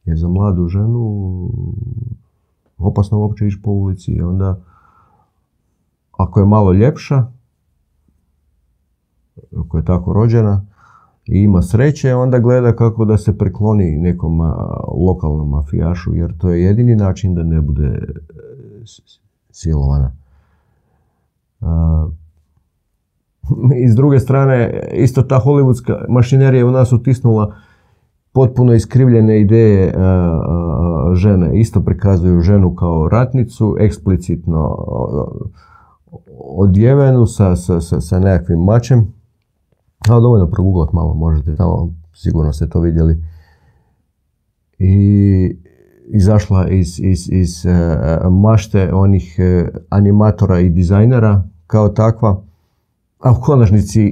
[0.05, 1.49] je za mladu ženu
[2.77, 4.59] opasno uopće ići po ulici i onda
[6.11, 7.25] ako je malo ljepša,
[9.57, 10.65] ako je tako rođena
[11.25, 14.41] i ima sreće, onda gleda kako da se prekloni nekom
[15.07, 17.97] lokalnom mafijašu, jer to je jedini način da ne bude e,
[19.51, 20.11] silovana.
[23.83, 27.55] I s druge strane, isto ta hollywoodska mašinerija u nas utisnula
[28.33, 29.93] potpuno iskrivljene ideje e, e,
[31.15, 31.59] žene.
[31.59, 34.85] Isto prikazuju ženu kao ratnicu, eksplicitno
[36.37, 39.13] odjevenu sa, sa, sa, nekakvim mačem.
[40.09, 43.23] Ali dovoljno proguglat malo, možete tamo, sigurno ste to vidjeli.
[44.79, 45.57] I
[46.05, 47.71] izašla iz, iz, iz e,
[48.29, 49.37] mašte onih
[49.89, 52.43] animatora i dizajnera kao takva
[53.23, 54.11] a u konačnici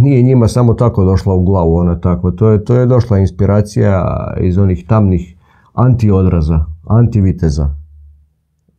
[0.00, 2.30] nije njima samo tako došla u glavu ona takva.
[2.30, 4.04] To je, to je došla inspiracija
[4.40, 5.36] iz onih tamnih
[5.74, 7.74] antiodraza, antiviteza.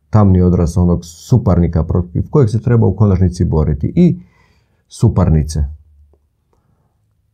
[0.10, 3.94] Tamni odraz onog suparnika protiv kojeg se treba u konačnici boriti.
[3.96, 4.20] I
[4.88, 5.64] suparnice.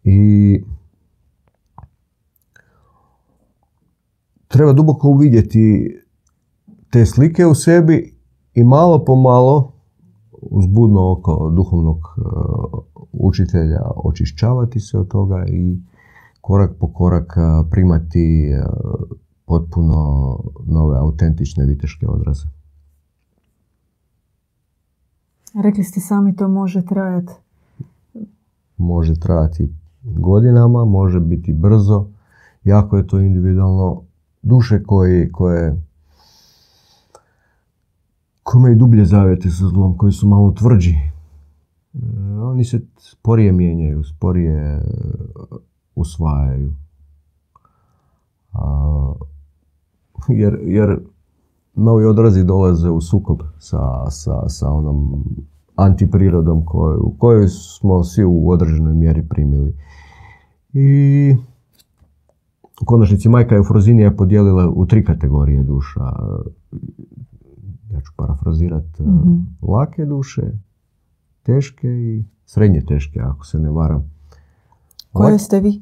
[0.03, 0.63] I
[4.47, 5.95] treba duboko uvidjeti
[6.89, 8.17] te slike u sebi
[8.53, 9.73] i malo po malo
[10.41, 11.97] uz budno oko duhovnog
[13.19, 15.77] učitelja očišćavati se od toga i
[16.41, 17.37] korak po korak
[17.71, 18.51] primati
[19.45, 22.47] potpuno nove autentične viteške odraze.
[25.63, 27.33] Rekli ste sami to može trajati?
[28.77, 32.07] Može trajati godinama, može biti brzo,
[32.63, 34.01] jako je to individualno.
[34.41, 35.81] Duše koji, koje
[38.43, 40.95] koji imaju dublje zavjete sa zlom, koji su malo tvrđi,
[42.41, 44.81] oni se sporije mijenjaju, sporije e,
[45.95, 46.73] usvajaju.
[50.27, 50.99] jer, jer
[51.75, 55.23] novi odrazi dolaze u sukob sa, sa, sa onom
[55.75, 59.75] antiprirodom koju, koju smo svi u određenoj mjeri primili.
[60.73, 61.35] I
[62.81, 66.01] u konačnici majka Eufrozinija podijelila u tri kategorije duša
[67.91, 70.41] ja ću parafrazirati, mm lake duše,
[71.47, 74.11] teške i srednje teške, ako se ne varam.
[75.11, 75.81] Koje ste vi?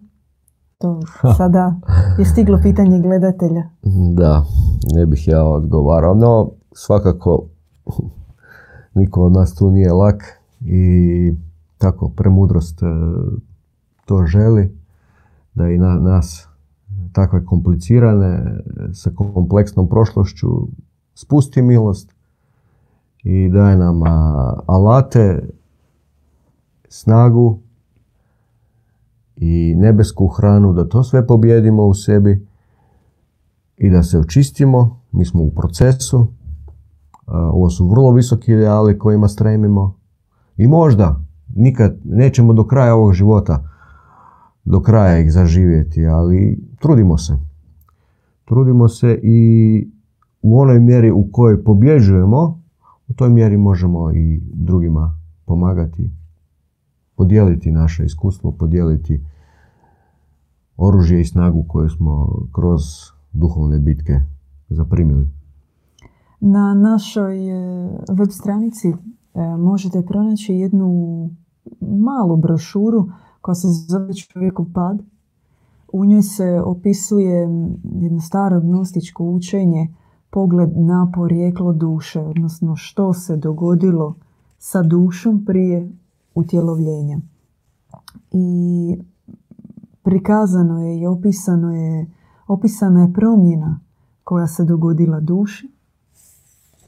[0.77, 0.99] To
[1.37, 1.75] sada
[2.19, 3.63] je stiglo pitanje gledatelja.
[4.19, 4.45] Da,
[4.93, 7.45] ne bih ja odgovarao, no svakako
[8.93, 10.23] niko od nas tu nije lak
[10.61, 11.33] i
[11.77, 12.85] tako premudrost e,
[14.05, 14.77] to želi
[15.53, 16.47] da i na, nas
[17.13, 18.59] takve komplicirane,
[18.93, 20.47] sa kompleksnom prošlošću,
[21.15, 22.14] spusti milost
[23.25, 24.01] i daje nam
[24.67, 25.49] alate,
[26.87, 27.59] snagu
[29.35, 32.47] i nebesku hranu, da to sve pobjedimo u sebi
[33.77, 34.99] i da se očistimo.
[35.11, 36.27] Mi smo u procesu.
[37.27, 39.95] Ovo su vrlo visoki ideali kojima stremimo.
[40.57, 41.21] I možda
[41.55, 43.69] nikad nećemo do kraja ovog života
[44.65, 47.37] do kraja ih zaživjeti, ali trudimo se.
[48.45, 49.89] Trudimo se i
[50.41, 52.64] u onoj mjeri u kojoj pobjeđujemo,
[53.15, 56.11] toj mjeri možemo i drugima pomagati,
[57.15, 59.25] podijeliti naše iskustvo, podijeliti
[60.77, 62.81] oružje i snagu koje smo kroz
[63.31, 64.21] duhovne bitke
[64.69, 65.29] zaprimili.
[66.39, 68.95] Na našoj e, web stranici e,
[69.57, 70.89] možete pronaći jednu
[71.81, 73.09] malu brošuru
[73.41, 75.01] koja se zove Čovjekov pad.
[75.93, 77.47] U njoj se opisuje
[78.01, 79.87] jedno staro gnostičko učenje,
[80.35, 84.15] pogled na porijeklo duše, odnosno što se dogodilo
[84.57, 85.91] sa dušom prije
[86.33, 87.19] utjelovljenja.
[88.31, 88.97] I
[90.03, 92.11] prikazano je i opisano je,
[92.47, 93.79] opisana je promjena
[94.23, 95.71] koja se dogodila duši,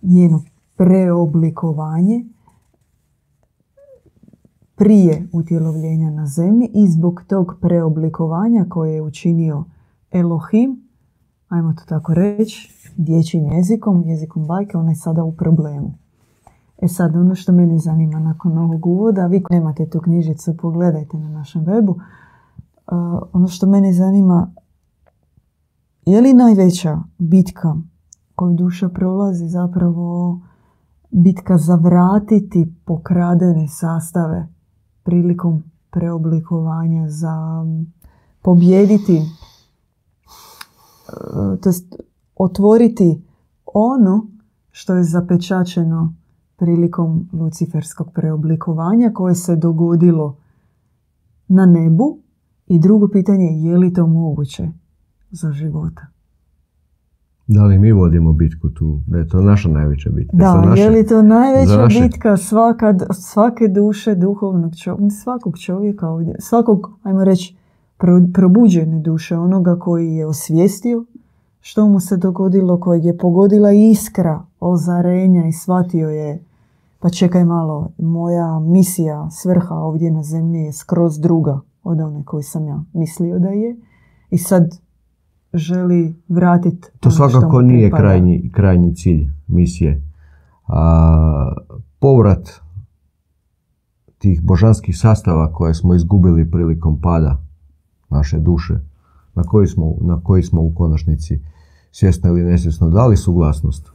[0.02, 0.44] njeno
[0.76, 2.26] preoblikovanje
[4.76, 9.64] prije utjelovljenja na zemlji i zbog tog preoblikovanja koje je učinio
[10.12, 10.90] Elohim,
[11.48, 15.94] ajmo to tako reći, dječjim jezikom, jezikom bajke, on je sada u problemu.
[16.82, 21.30] E sad, ono što mene zanima nakon ovog uvoda, vi nemate tu knjižicu, pogledajte na
[21.30, 21.96] našem webu,
[23.34, 24.52] ono što mene zanima,
[26.06, 27.76] je li najveća bitka
[28.36, 30.40] koju duša prolazi zapravo
[31.10, 34.48] bitka za vratiti pokradene sastave
[35.04, 37.66] prilikom preoblikovanja za
[38.42, 39.22] pobjediti, e,
[41.62, 41.72] to
[42.40, 43.22] otvoriti
[43.66, 44.28] ono
[44.72, 46.14] što je zapečačeno
[46.58, 50.38] prilikom luciferskog preoblikovanja koje se dogodilo
[51.48, 52.20] na nebu
[52.68, 54.70] i drugo pitanje je li to moguće
[55.32, 56.08] za života.
[57.48, 59.02] Da li mi vodimo bitku tu?
[59.08, 60.38] Da je to naša najveća bitka?
[60.38, 67.00] Da, je li to najveća bitka svaka, svake duše duhovnog čovjeka, svakog čovjeka ovdje, svakog,
[67.04, 67.58] ajmo reći,
[68.34, 71.06] probuđene duše, onoga koji je osvijestio
[71.70, 76.44] što mu se dogodilo, kojeg je pogodila iskra ozarenja i shvatio je,
[77.00, 82.44] pa čekaj malo, moja misija, svrha ovdje na zemlji je skroz druga od one koju
[82.44, 83.76] sam ja mislio da je.
[84.30, 84.80] I sad
[85.54, 90.04] želi vratiti To ono svakako nije krajnji, krajnji cilj misije.
[90.68, 91.54] A,
[92.00, 92.50] povrat
[94.18, 97.42] tih božanskih sastava koje smo izgubili prilikom pada
[98.10, 98.80] naše duše,
[99.36, 101.40] na koji smo, na koji smo u konačnici
[102.00, 103.92] svjesno ili nesvjesno dali suglasnost.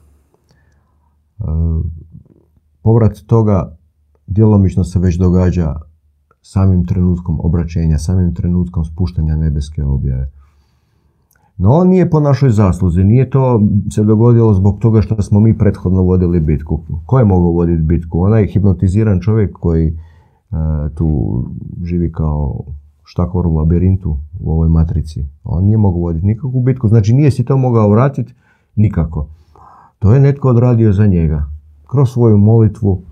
[2.83, 3.77] povrat toga
[4.27, 5.77] djelomično se već događa
[6.41, 10.31] samim trenutkom obraćenja, samim trenutkom spuštanja nebeske objave.
[11.57, 15.59] No on nije po našoj zasluzi, nije to se dogodilo zbog toga što smo mi
[15.59, 16.81] prethodno vodili bitku.
[17.07, 18.21] Ko je mogao voditi bitku?
[18.21, 19.95] Onaj hipnotiziran čovjek koji e,
[20.95, 21.39] tu
[21.83, 22.65] živi kao
[23.13, 25.25] štakor u labirintu u ovoj matrici.
[25.45, 28.35] On nije mogao voditi nikakvu bitku, znači nije si to mogao vratiti
[28.77, 29.29] nikako.
[29.99, 31.47] To je netko odradio za njega.
[31.87, 33.03] Kroz svoju molitvu.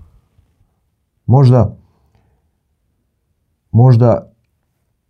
[1.25, 1.77] Možda,
[3.71, 4.31] možda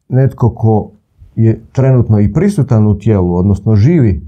[0.10, 0.92] netko ko
[1.36, 4.22] je trenutno i prisutan u tijelu, odnosno živi e,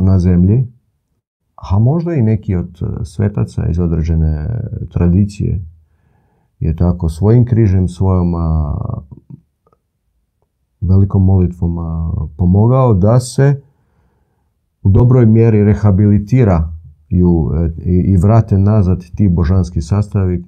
[0.00, 0.66] na zemlji,
[1.56, 4.60] a možda i neki od e, svetaca iz određene
[4.92, 5.73] tradicije
[6.60, 8.34] je tako svojim križem, svojom
[10.80, 11.76] velikom molitvom
[12.36, 13.62] pomogao da se
[14.82, 16.72] u dobroj mjeri rehabilitira
[17.10, 17.16] e,
[17.84, 20.44] i vrate nazad ti božanski sastavi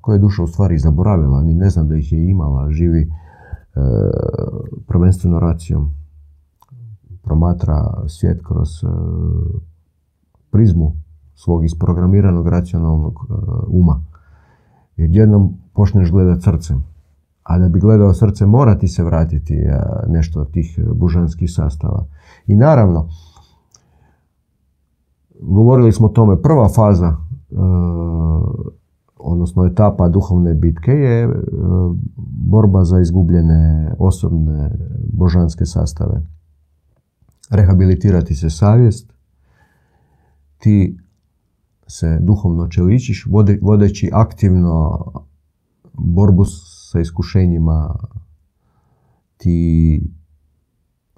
[0.00, 3.10] koje je duša u stvari zaboravila, ni ne znam da ih je imala, živi
[3.76, 3.80] E,
[4.86, 5.90] prvenstveno racijom
[7.22, 8.88] promatra svijet kroz e,
[10.50, 10.96] prizmu
[11.34, 13.34] svog isprogramiranog racionalnog e,
[13.68, 14.04] uma.
[14.96, 16.84] Jer jednom počneš gledati srcem.
[17.42, 19.58] A da bi gledao srce mora ti se vratiti
[20.08, 22.06] nešto od tih bužanskih sastava.
[22.46, 23.08] I naravno,
[25.40, 27.16] govorili smo o tome, prva faza
[29.16, 31.42] odnosno etapa duhovne bitke je
[32.26, 34.70] borba za izgubljene osobne
[35.12, 36.22] božanske sastave.
[37.50, 39.12] Rehabilitirati se savjest,
[40.58, 40.98] ti
[41.86, 43.26] se duhovno čeličiš
[43.60, 45.06] vodeći aktivno
[45.92, 46.44] borbu
[46.90, 47.94] sa iskušenjima
[49.36, 50.02] ti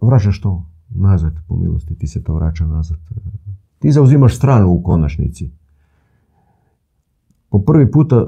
[0.01, 2.99] vraćaš to nazad po milosti, ti se to vraća nazad.
[3.79, 5.51] Ti zauzimaš stranu u konačnici.
[7.51, 8.27] Po prvi puta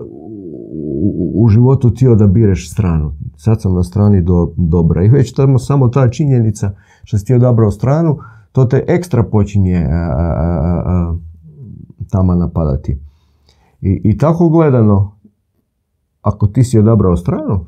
[1.34, 3.14] u, životu ti odabireš stranu.
[3.36, 5.04] Sad sam na strani do, dobra.
[5.04, 6.72] I već tamo samo ta činjenica
[7.04, 8.18] što si ti odabrao stranu,
[8.52, 9.86] to te ekstra počinje
[12.10, 12.98] tamo napadati.
[13.80, 15.16] I, I tako gledano,
[16.22, 17.64] ako ti si odabrao stranu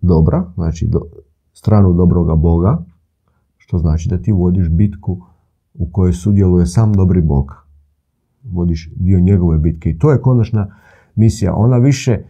[0.00, 1.00] dobra, znači do,
[1.52, 2.78] stranu dobroga Boga,
[3.56, 5.18] što znači da ti vodiš bitku
[5.74, 7.54] u kojoj sudjeluje sam dobri Bog.
[8.44, 9.90] Vodiš dio njegove bitke.
[9.90, 10.74] I to je konačna
[11.14, 11.54] misija.
[11.54, 12.24] Ona više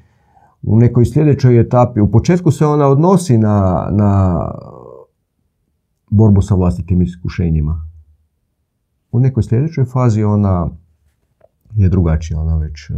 [0.62, 4.40] u nekoj sljedećoj etapi, u početku se ona odnosi na, na
[6.10, 7.88] borbu sa vlastitim iskušenjima.
[9.12, 10.68] U nekoj sljedećoj fazi ona
[11.74, 12.96] je drugačija, ona već uh,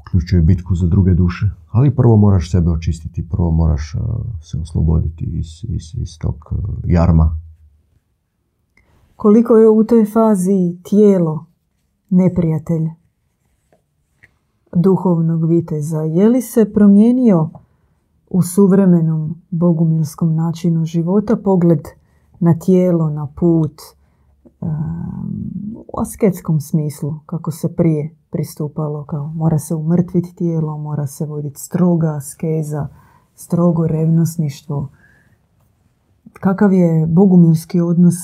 [0.00, 1.50] uključuje bitku za druge duše.
[1.70, 4.00] Ali prvo moraš sebe očistiti, prvo moraš uh,
[4.42, 7.38] se osloboditi iz, iz, iz tog uh, jarma.
[9.16, 11.44] Koliko je u toj fazi tijelo
[12.10, 12.88] neprijatelj
[14.76, 16.00] duhovnog viteza?
[16.00, 17.50] Je li se promijenio
[18.30, 21.80] u suvremenom bogumilskom načinu života pogled
[22.40, 23.80] na tijelo, na put,
[25.88, 31.60] u asketskom smislu, kako se prije pristupalo, kao mora se umrtviti tijelo, mora se voditi
[31.60, 32.88] stroga askeza,
[33.34, 34.88] strogo revnosništvo.
[36.32, 38.14] Kakav je bogumilski odnos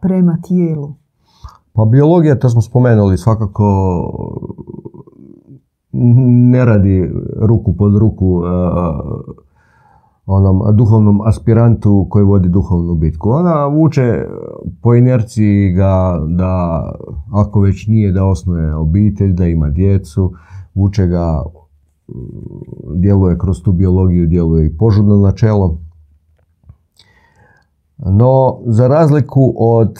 [0.00, 0.94] prema tijelu?
[1.72, 3.64] Pa biologija, to smo spomenuli, svakako
[5.92, 8.42] ne radi ruku pod ruku
[10.26, 13.30] onom duhovnom aspirantu koji vodi duhovnu bitku.
[13.30, 14.26] Ona vuče
[14.82, 16.84] po inerciji ga da,
[17.32, 20.32] ako već nije, da osnuje obitelj, da ima djecu,
[20.74, 21.42] vuče ga,
[22.94, 25.78] djeluje kroz tu biologiju, djeluje i požudno načelo.
[27.98, 29.98] No, za razliku od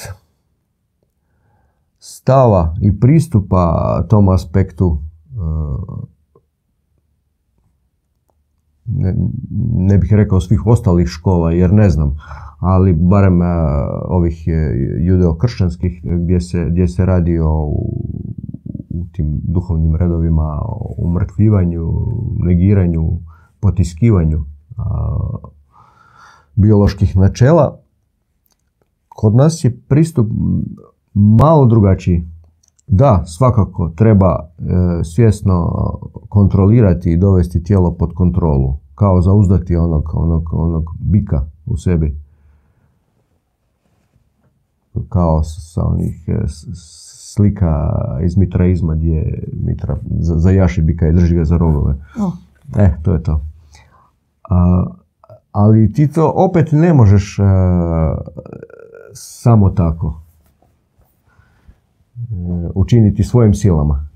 [1.98, 4.98] stava i pristupa tom aspektu
[8.86, 12.16] ne, bih rekao svih ostalih škola jer ne znam,
[12.58, 13.46] ali barem uh,
[14.08, 14.48] ovih
[15.00, 17.74] judeo-kršćanskih gdje se, gdje se radi o
[18.94, 21.92] u tim duhovnim redovima o umrtvivanju,
[22.38, 23.10] negiranju,
[23.60, 25.50] potiskivanju uh,
[26.54, 27.80] bioloških načela.
[29.08, 30.28] Kod nas je pristup
[31.14, 32.28] malo drugačiji.
[32.86, 34.64] Da, svakako treba e,
[35.04, 35.72] svjesno
[36.28, 42.16] kontrolirati i dovesti tijelo pod kontrolu, kao zauzdati onog, onog, onog bika u sebi.
[45.08, 46.44] Kao sa onih e,
[47.34, 47.90] slika
[48.24, 51.94] iz mitraizma gdje mitra zajaši bika i drži ga za rogove.
[52.20, 52.32] Oh.
[52.76, 53.40] E, to je to.
[54.50, 54.86] A,
[55.52, 58.16] ali ti to opet ne možeš a, e,
[59.12, 60.23] samo tako.
[62.30, 64.06] E, učiniti svojim silama.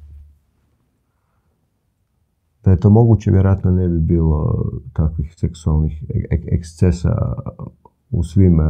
[2.65, 7.35] Da je to moguće, vjerojatno ne bi bilo takvih seksualnih ekscesa
[8.11, 8.65] u svim e,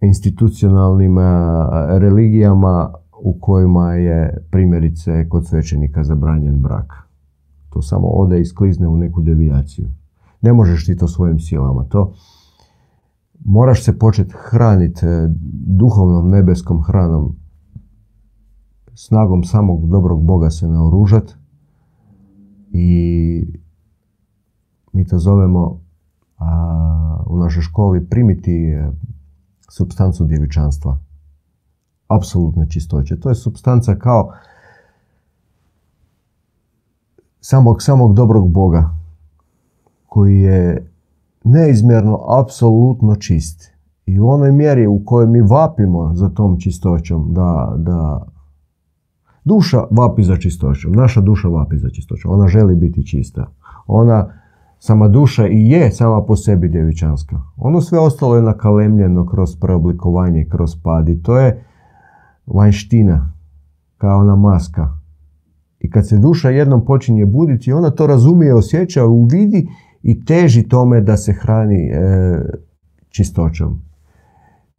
[0.00, 1.22] institucionalnim e,
[1.98, 6.92] religijama u kojima je primjerice kod svećenika zabranjen brak.
[7.70, 9.88] To samo ode i sklizne u neku devijaciju.
[10.40, 11.84] Ne možeš ti to svojim silama.
[11.84, 12.12] To
[13.44, 15.28] moraš se početi hraniti e,
[15.66, 17.36] duhovnom nebeskom hranom,
[18.94, 21.34] snagom samog dobrog Boga se naoružat
[22.72, 23.60] i
[24.92, 25.80] mi to zovemo
[26.38, 28.92] a, u našoj školi primiti e,
[29.70, 30.98] substancu djevičanstva.
[32.08, 33.20] Apsolutne čistoće.
[33.20, 34.32] To je substanca kao
[37.40, 38.96] samog, samog dobrog Boga
[40.06, 40.91] koji je
[41.44, 43.72] neizmjerno, apsolutno čist.
[44.06, 48.26] I u onoj mjeri u kojoj mi vapimo za tom čistoćom, da, da
[49.44, 53.52] duša vapi za čistoćom, naša duša vapi za čistoćom, ona želi biti čista.
[53.86, 54.28] Ona,
[54.78, 57.40] sama duša i je sama po sebi djevičanska.
[57.56, 61.64] Ono sve ostalo je nakalemljeno kroz preoblikovanje, kroz pad i to je
[62.46, 63.32] vanština,
[63.98, 64.88] kao ona maska.
[65.78, 69.68] I kad se duša jednom počinje buditi, ona to razumije, osjeća, uvidi
[70.02, 72.40] i teži tome da se hrani e,
[73.08, 73.82] čistoćom.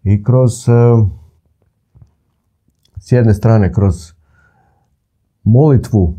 [0.03, 0.71] I kroz, e,
[2.99, 4.11] s jedne strane, kroz
[5.43, 6.15] molitvu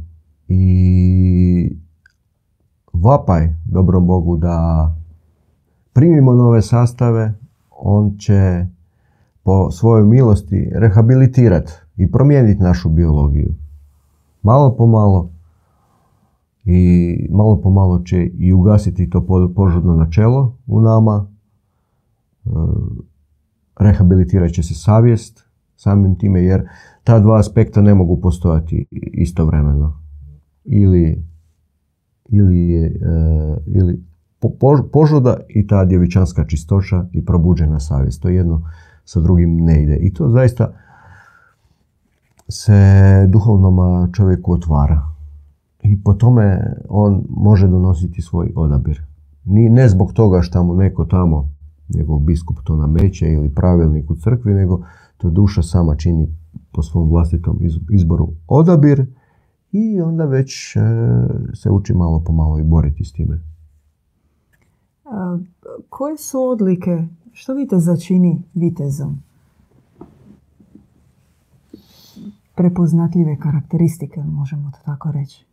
[0.48, 1.76] i
[2.92, 4.88] vapaj dobrom Bogu da
[5.92, 7.32] primimo nove sastave,
[7.70, 8.66] on će
[9.42, 13.54] po svojoj milosti rehabilitirati i promijeniti našu biologiju.
[14.42, 15.33] Malo po malo
[16.64, 21.26] i malo po malo će i ugasiti to požudno načelo u nama,
[22.44, 22.50] e,
[23.80, 25.44] rehabilitirat će se savjest
[25.76, 26.68] samim time jer
[27.04, 30.00] ta dva aspekta ne mogu postojati istovremeno.
[30.64, 31.24] Ili,
[32.28, 34.02] ili, je, e, ili
[34.92, 38.22] požuda i ta djevičanska čistoća i probuđena savjest.
[38.22, 38.62] To jedno
[39.04, 39.96] sa drugim ne ide.
[39.96, 40.72] I to zaista
[42.48, 42.72] se
[43.28, 45.13] duhovnom čovjeku otvara.
[45.84, 49.02] I po tome on može donositi svoj odabir.
[49.44, 51.48] Ni, ne zbog toga što mu neko tamo,
[51.88, 54.80] njegov biskup to nameće ili pravilnik u crkvi, nego
[55.16, 56.28] to duša sama čini
[56.72, 57.58] po svom vlastitom
[57.90, 59.06] izboru odabir
[59.72, 60.80] i onda već e,
[61.54, 63.40] se uči malo po malo i boriti s time.
[65.04, 65.38] A,
[65.88, 69.22] koje su odlike, što vidite začini vitezom?
[72.54, 75.46] Prepoznatljive karakteristike, možemo to tako reći.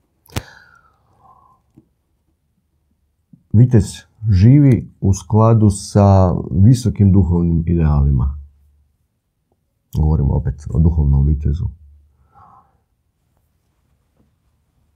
[3.54, 3.86] Vitez
[4.30, 8.38] živi u skladu sa visokim duhovnim idealima.
[9.98, 11.66] Govorimo opet o duhovnom vitezu.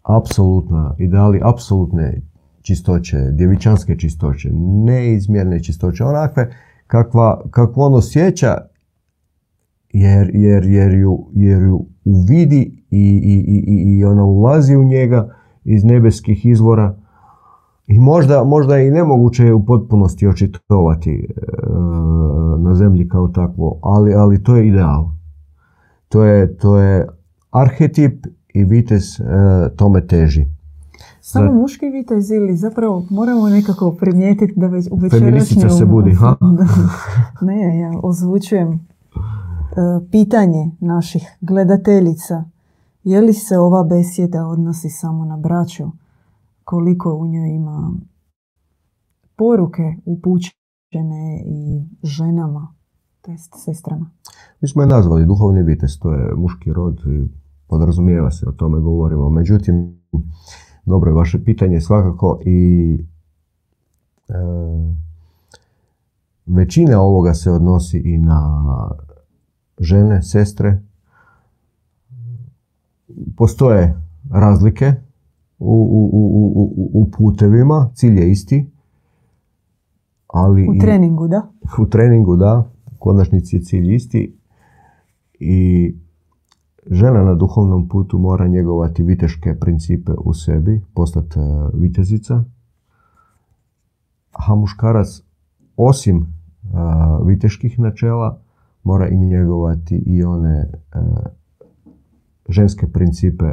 [0.03, 2.21] Apsolutna, ideali apsolutne
[2.61, 4.49] čistoće, djevičanske čistoće,
[4.85, 6.55] neizmjerne čistoće, onakve
[6.87, 8.57] kakva, kakvu on osjeća
[9.95, 15.35] jer, jer, jer, ju, jer ju uvidi i, i, i, i ona ulazi u njega
[15.63, 16.97] iz nebeskih izvora
[17.87, 21.41] i možda, možda i nemoguće je u potpunosti očitovati e,
[22.59, 25.09] na zemlji kao takvo, ali, ali to je ideal.
[26.07, 27.07] To je, to je
[27.51, 30.45] arhetip i vitez e, tome teži.
[31.21, 35.69] Samo muški vitez ili zapravo moramo nekako primijetiti da već u večerašnjem...
[35.69, 36.35] se budi, ha?
[37.47, 38.79] ne, ja ozvučujem
[40.11, 42.43] pitanje naših gledateljica.
[43.03, 45.83] Je li se ova besjeda odnosi samo na braću?
[46.63, 47.91] Koliko u njoj ima
[49.35, 52.75] poruke upućene i ženama,
[53.21, 54.11] to jest sestrama?
[54.61, 56.99] Mi smo je nazvali duhovni vitez, to je muški rod
[57.67, 59.29] podrazumijeva se, o tome govorimo.
[59.29, 60.01] Međutim,
[60.85, 62.93] dobro je vaše pitanje svakako i
[64.29, 64.33] e,
[66.45, 68.65] većina ovoga se odnosi i na
[69.79, 70.81] žene, sestre.
[73.37, 74.01] Postoje
[74.31, 74.93] razlike
[75.59, 78.71] u, u, u, u putevima, cilj je isti.
[80.27, 81.41] Ali u treningu, da?
[81.79, 82.69] U treningu, da.
[82.85, 84.37] U konačnici je cilj isti.
[85.39, 85.93] I
[86.91, 92.43] žena na duhovnom putu mora njegovati viteške principe u sebi, postati e, vitezica,
[94.31, 95.21] a muškarac
[95.77, 96.25] osim e,
[97.25, 98.39] viteških načela
[98.85, 100.69] mora i njegovati i one e,
[102.49, 103.45] ženske principe,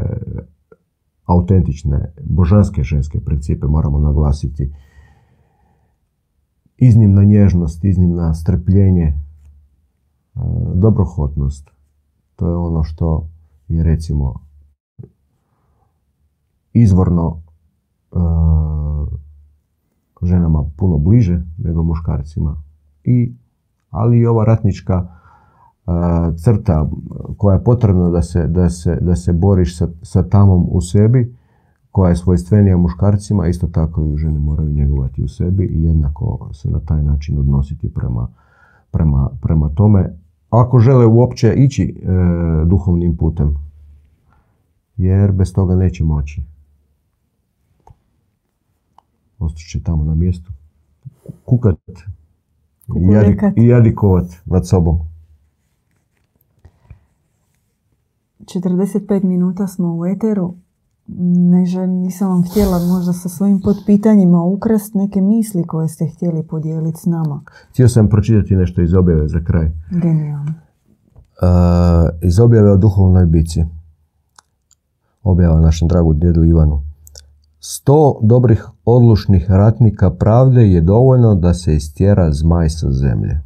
[1.24, 4.72] autentične, božanske ženske principe moramo naglasiti.
[6.76, 9.18] Iznimna nježnost, iznimna strpljenje,
[10.74, 11.70] dobrohotnost.
[12.36, 13.28] To je ono što
[13.68, 14.34] je recimo
[16.72, 17.42] izvorno
[18.12, 18.16] e,
[20.22, 22.62] ženama puno bliže nego muškarcima.
[23.04, 23.34] I,
[23.90, 25.21] ali i ova ratnička e,
[26.36, 26.90] crta
[27.36, 31.36] koja je potrebna da se, da se, da se boriš sa, sa tamom u sebi,
[31.90, 36.70] koja je svojstvenija muškarcima, isto tako i žene moraju njegovati u sebi i jednako se
[36.70, 38.28] na taj način odnositi prema,
[38.90, 40.16] prema, prema tome
[40.50, 42.08] ako žele uopće ići e,
[42.66, 43.54] duhovnim putem.
[44.96, 46.42] Jer bez toga neće moći.
[49.38, 50.52] Ostaće tamo na mjestu.
[51.44, 51.76] Kukat
[53.56, 54.98] i, jadikovat nad sobom.
[58.42, 60.54] 45 minuta smo u eteru
[61.06, 67.00] ne nisam vam htjela možda sa svojim potpitanjima ukrast neke misli koje ste htjeli podijeliti
[67.00, 67.40] s nama.
[67.70, 69.70] Htio sam pročitati nešto iz objave za kraj.
[69.90, 70.52] Genijalno.
[70.52, 71.48] Uh,
[72.22, 73.64] iz objave o duhovnoj bici.
[75.22, 76.82] Objava našem dragu djedu Ivanu.
[77.60, 83.40] Sto dobrih odlušnih ratnika pravde je dovoljno da se istjera zmaj sa zemlje.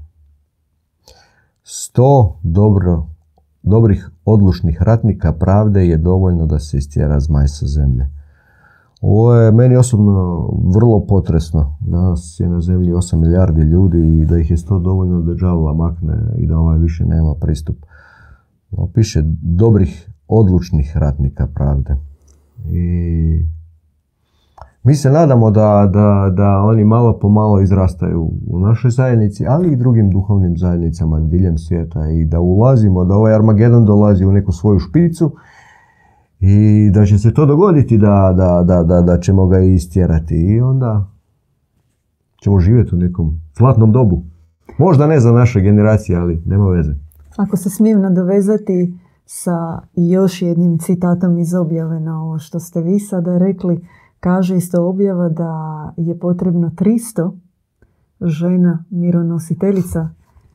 [1.62, 3.07] Sto dobro
[3.66, 8.10] dobrih odlučnih ratnika pravde je dovoljno da se istjera zmaj sa zemlje.
[9.00, 11.76] Ovo je meni osobno vrlo potresno.
[11.80, 15.74] Danas je na zemlji 8 milijardi ljudi i da ih je sto dovoljno da džavola
[15.74, 17.76] makne i da ovaj više nema pristup.
[18.94, 21.96] piše dobrih odlučnih ratnika pravde.
[22.70, 23.55] I
[24.87, 29.72] mi se nadamo da, da, da oni malo po malo izrastaju u našoj zajednici, ali
[29.72, 34.53] i drugim duhovnim zajednicama diljem svijeta i da ulazimo, da ovaj Armagedon dolazi u neku
[34.53, 35.32] svoju špicu
[36.41, 41.07] I da će se to dogoditi da, da, ćemo ga istjerati i onda
[42.43, 44.22] ćemo živjeti u nekom zlatnom dobu.
[44.78, 46.93] Možda ne za naše generacije, ali nema veze.
[47.37, 53.01] Ako se smijem nadovezati sa još jednim citatom iz objave na ovo što ste vi
[53.01, 53.80] sada rekli,
[54.26, 57.30] kaže isto objava da je potrebno 300
[58.20, 60.08] žena mironositeljica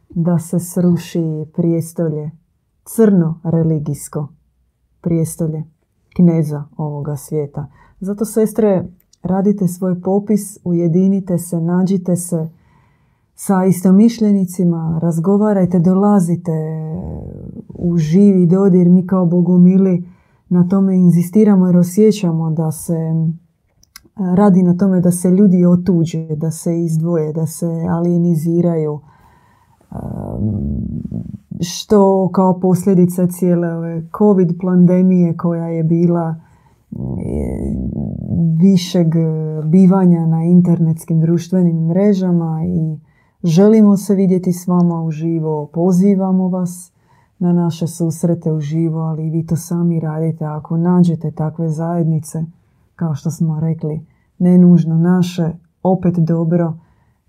[0.10, 2.32] da se sruši prijestolje,
[2.86, 4.28] crno religijsko
[5.02, 5.64] prijestolje
[6.16, 7.68] kneza ovoga svijeta.
[8.00, 8.88] Zato sestre,
[9.24, 12.50] radite svoj popis, ujedinite se, nađite se
[13.36, 16.52] sa istomišljenicima, razgovarajte, dolazite
[17.70, 18.90] u živi dodir.
[18.90, 20.10] Mi kao bogomili
[20.50, 22.96] na tome inzistiramo jer osjećamo da se
[24.36, 29.00] radi na tome da se ljudi otuđe, da se izdvoje, da se alieniziraju.
[31.60, 36.36] Što kao posljedica cijele ove covid pandemije koja je bila
[38.58, 39.08] višeg
[39.66, 43.00] bivanja na internetskim društvenim mrežama i
[43.44, 46.92] želimo se vidjeti s vama uživo, pozivamo vas
[47.40, 52.44] na naše susrete uživo, ali vi to sami radite ako nađete takve zajednice,
[52.96, 54.06] kao što smo rekli,
[54.42, 55.52] ne nužno naše,
[55.84, 56.74] opet dobro,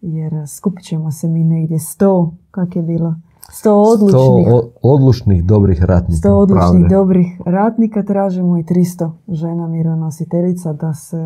[0.00, 3.14] jer skupit ćemo se mi negdje sto, kak je bilo?
[3.50, 6.18] Sto odlučnih, sto odlučnih dobrih ratnika.
[6.18, 11.16] Sto odlučnih dobrih ratnika tražimo i 300 žena mironositeljica da se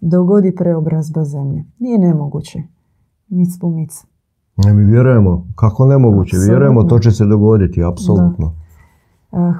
[0.00, 1.64] dogodi preobrazba zemlje.
[1.78, 2.62] Nije nemoguće.
[3.28, 4.04] Mic po mic.
[4.56, 5.46] Ne, mi vjerujemo.
[5.54, 6.36] Kako nemoguće?
[6.48, 8.54] Vjerujemo, to će se dogoditi, apsolutno.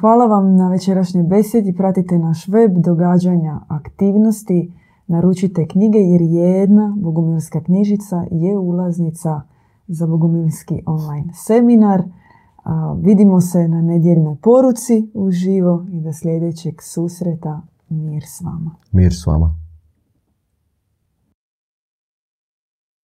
[0.01, 1.75] Hvala vam na večerašnjoj besedi.
[1.75, 4.73] Pratite naš web, događanja, aktivnosti.
[5.07, 9.41] Naručite knjige jer jedna bogumilska knjižica je ulaznica
[9.89, 12.03] za bogumilski online seminar.
[13.01, 17.63] vidimo se na nedjeljnoj poruci uživo i do sljedećeg susreta.
[17.89, 18.71] Mir s vama.
[18.93, 19.66] Mir s vama.